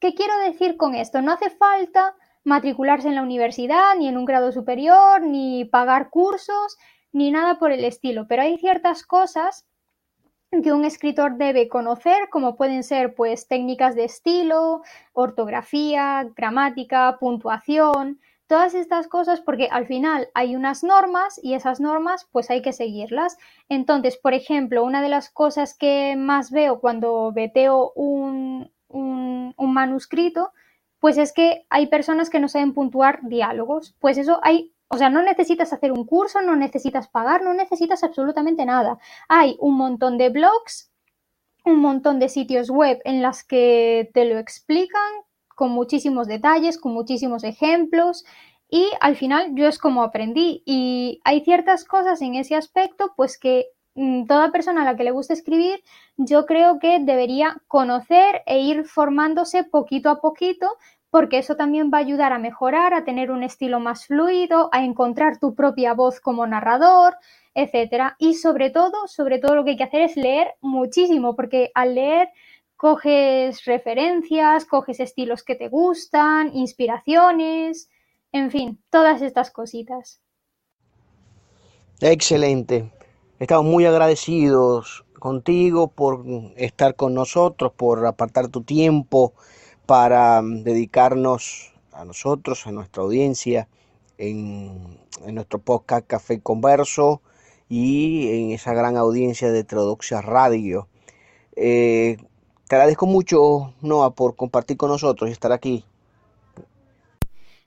¿Qué 0.00 0.14
quiero 0.14 0.36
decir 0.38 0.76
con 0.76 0.94
esto? 0.94 1.22
No 1.22 1.32
hace 1.32 1.50
falta 1.50 2.16
matricularse 2.44 3.08
en 3.08 3.14
la 3.14 3.22
universidad, 3.22 3.94
ni 3.96 4.08
en 4.08 4.16
un 4.16 4.24
grado 4.24 4.50
superior, 4.50 5.22
ni 5.22 5.64
pagar 5.64 6.10
cursos, 6.10 6.76
ni 7.12 7.30
nada 7.30 7.58
por 7.58 7.70
el 7.70 7.84
estilo, 7.84 8.26
pero 8.26 8.42
hay 8.42 8.58
ciertas 8.58 9.04
cosas 9.04 9.66
que 10.50 10.72
un 10.72 10.84
escritor 10.84 11.36
debe 11.36 11.68
conocer, 11.68 12.28
como 12.30 12.56
pueden 12.56 12.82
ser 12.82 13.14
pues 13.14 13.46
técnicas 13.48 13.94
de 13.94 14.04
estilo, 14.04 14.82
ortografía, 15.12 16.28
gramática, 16.36 17.16
puntuación, 17.18 18.20
todas 18.52 18.74
estas 18.74 19.08
cosas 19.08 19.40
porque 19.40 19.68
al 19.70 19.86
final 19.86 20.28
hay 20.34 20.56
unas 20.56 20.84
normas 20.84 21.40
y 21.42 21.54
esas 21.54 21.80
normas 21.80 22.28
pues 22.32 22.50
hay 22.50 22.60
que 22.60 22.74
seguirlas. 22.74 23.38
Entonces, 23.70 24.18
por 24.18 24.34
ejemplo, 24.34 24.84
una 24.84 25.00
de 25.00 25.08
las 25.08 25.30
cosas 25.30 25.72
que 25.72 26.16
más 26.18 26.50
veo 26.50 26.78
cuando 26.78 27.32
veteo 27.32 27.92
un, 27.96 28.70
un, 28.88 29.54
manuscrito, 29.72 30.52
pues 31.00 31.16
es 31.16 31.32
que 31.32 31.64
hay 31.70 31.86
personas 31.86 32.28
que 32.28 32.40
no 32.40 32.48
saben 32.48 32.74
puntuar 32.74 33.20
diálogos. 33.22 33.94
Pues 34.00 34.18
eso 34.18 34.38
hay 34.42 34.74
o 34.88 34.98
sea, 34.98 35.08
no 35.08 35.22
necesitas 35.22 35.72
hacer 35.72 35.90
un 35.90 36.04
curso, 36.04 36.42
no 36.42 36.54
necesitas 36.54 37.08
pagar, 37.08 37.42
no 37.42 37.54
necesitas 37.54 38.04
absolutamente 38.04 38.66
nada. 38.66 38.98
Hay 39.30 39.56
un 39.60 39.78
montón 39.78 40.18
de 40.18 40.28
blogs, 40.28 40.92
un 41.64 41.78
montón 41.78 42.18
de 42.18 42.28
sitios 42.28 42.68
web 42.68 43.00
en 43.06 43.22
las 43.22 43.44
que 43.44 44.10
te 44.12 44.26
lo 44.26 44.38
explican, 44.38 45.10
con 45.54 45.70
muchísimos 45.70 46.26
detalles, 46.26 46.78
con 46.78 46.92
muchísimos 46.92 47.44
ejemplos 47.44 48.24
y 48.70 48.88
al 49.00 49.16
final 49.16 49.54
yo 49.54 49.66
es 49.68 49.78
como 49.78 50.02
aprendí 50.02 50.62
y 50.64 51.20
hay 51.24 51.42
ciertas 51.42 51.84
cosas 51.84 52.22
en 52.22 52.34
ese 52.34 52.56
aspecto 52.56 53.12
pues 53.16 53.38
que 53.38 53.66
mm, 53.94 54.26
toda 54.26 54.50
persona 54.50 54.82
a 54.82 54.84
la 54.84 54.96
que 54.96 55.04
le 55.04 55.10
gusta 55.10 55.34
escribir 55.34 55.82
yo 56.16 56.46
creo 56.46 56.78
que 56.78 56.98
debería 57.00 57.56
conocer 57.68 58.42
e 58.46 58.60
ir 58.60 58.84
formándose 58.84 59.64
poquito 59.64 60.08
a 60.10 60.20
poquito 60.20 60.78
porque 61.12 61.36
eso 61.36 61.56
también 61.56 61.90
va 61.92 61.98
a 61.98 62.00
ayudar 62.00 62.32
a 62.32 62.38
mejorar, 62.38 62.94
a 62.94 63.04
tener 63.04 63.30
un 63.30 63.42
estilo 63.42 63.80
más 63.80 64.06
fluido, 64.06 64.70
a 64.72 64.82
encontrar 64.82 65.38
tu 65.38 65.54
propia 65.54 65.92
voz 65.92 66.20
como 66.20 66.46
narrador, 66.46 67.16
etcétera. 67.54 68.16
Y 68.18 68.32
sobre 68.32 68.70
todo, 68.70 69.06
sobre 69.08 69.38
todo 69.38 69.54
lo 69.54 69.62
que 69.62 69.72
hay 69.72 69.76
que 69.76 69.84
hacer 69.84 70.00
es 70.00 70.16
leer 70.16 70.54
muchísimo, 70.62 71.36
porque 71.36 71.70
al 71.74 71.96
leer 71.96 72.30
coges 72.82 73.64
referencias, 73.64 74.64
coges 74.64 74.98
estilos 74.98 75.44
que 75.44 75.54
te 75.54 75.68
gustan, 75.68 76.50
inspiraciones, 76.52 77.88
en 78.32 78.50
fin, 78.50 78.82
todas 78.90 79.22
estas 79.22 79.52
cositas. 79.52 80.20
Excelente. 82.00 82.90
Estamos 83.38 83.66
muy 83.66 83.86
agradecidos 83.86 85.04
contigo 85.20 85.92
por 85.92 86.24
estar 86.56 86.96
con 86.96 87.14
nosotros, 87.14 87.70
por 87.76 88.04
apartar 88.04 88.48
tu 88.48 88.64
tiempo 88.64 89.32
para 89.86 90.42
dedicarnos 90.42 91.72
a 91.92 92.04
nosotros, 92.04 92.66
a 92.66 92.72
nuestra 92.72 93.04
audiencia, 93.04 93.68
en, 94.18 94.98
nuestro 95.32 95.60
podcast 95.60 96.04
Café 96.08 96.40
Converso 96.40 97.22
y 97.68 98.26
en 98.28 98.50
esa 98.50 98.74
gran 98.74 98.96
audiencia 98.96 99.52
de 99.52 99.60
Heterodoxia 99.60 100.20
Radio. 100.20 100.88
Eh, 101.54 102.16
te 102.72 102.76
agradezco 102.76 103.04
mucho, 103.04 103.74
Noah, 103.82 104.14
por 104.14 104.34
compartir 104.34 104.78
con 104.78 104.88
nosotros 104.88 105.28
y 105.28 105.32
estar 105.34 105.52
aquí. 105.52 105.84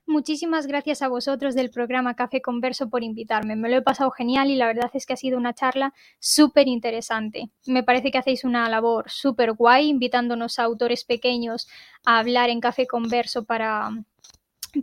Muchísimas 0.07 0.65
gracias 0.65 1.03
a 1.03 1.07
vosotros 1.09 1.53
del 1.53 1.69
programa 1.69 2.15
Café 2.15 2.41
Converso 2.41 2.89
por 2.89 3.03
invitarme. 3.03 3.55
Me 3.55 3.69
lo 3.69 3.77
he 3.77 3.81
pasado 3.83 4.09
genial 4.09 4.49
y 4.49 4.55
la 4.55 4.65
verdad 4.65 4.89
es 4.95 5.05
que 5.05 5.13
ha 5.13 5.15
sido 5.15 5.37
una 5.37 5.53
charla 5.53 5.93
súper 6.17 6.67
interesante. 6.67 7.51
Me 7.67 7.83
parece 7.83 8.09
que 8.09 8.17
hacéis 8.17 8.45
una 8.45 8.67
labor 8.67 9.05
súper 9.07 9.53
guay 9.53 9.89
invitándonos 9.89 10.57
a 10.57 10.63
autores 10.63 11.03
pequeños 11.03 11.67
a 12.03 12.17
hablar 12.17 12.49
en 12.49 12.59
Café 12.59 12.87
Converso 12.87 13.43
para, 13.43 13.91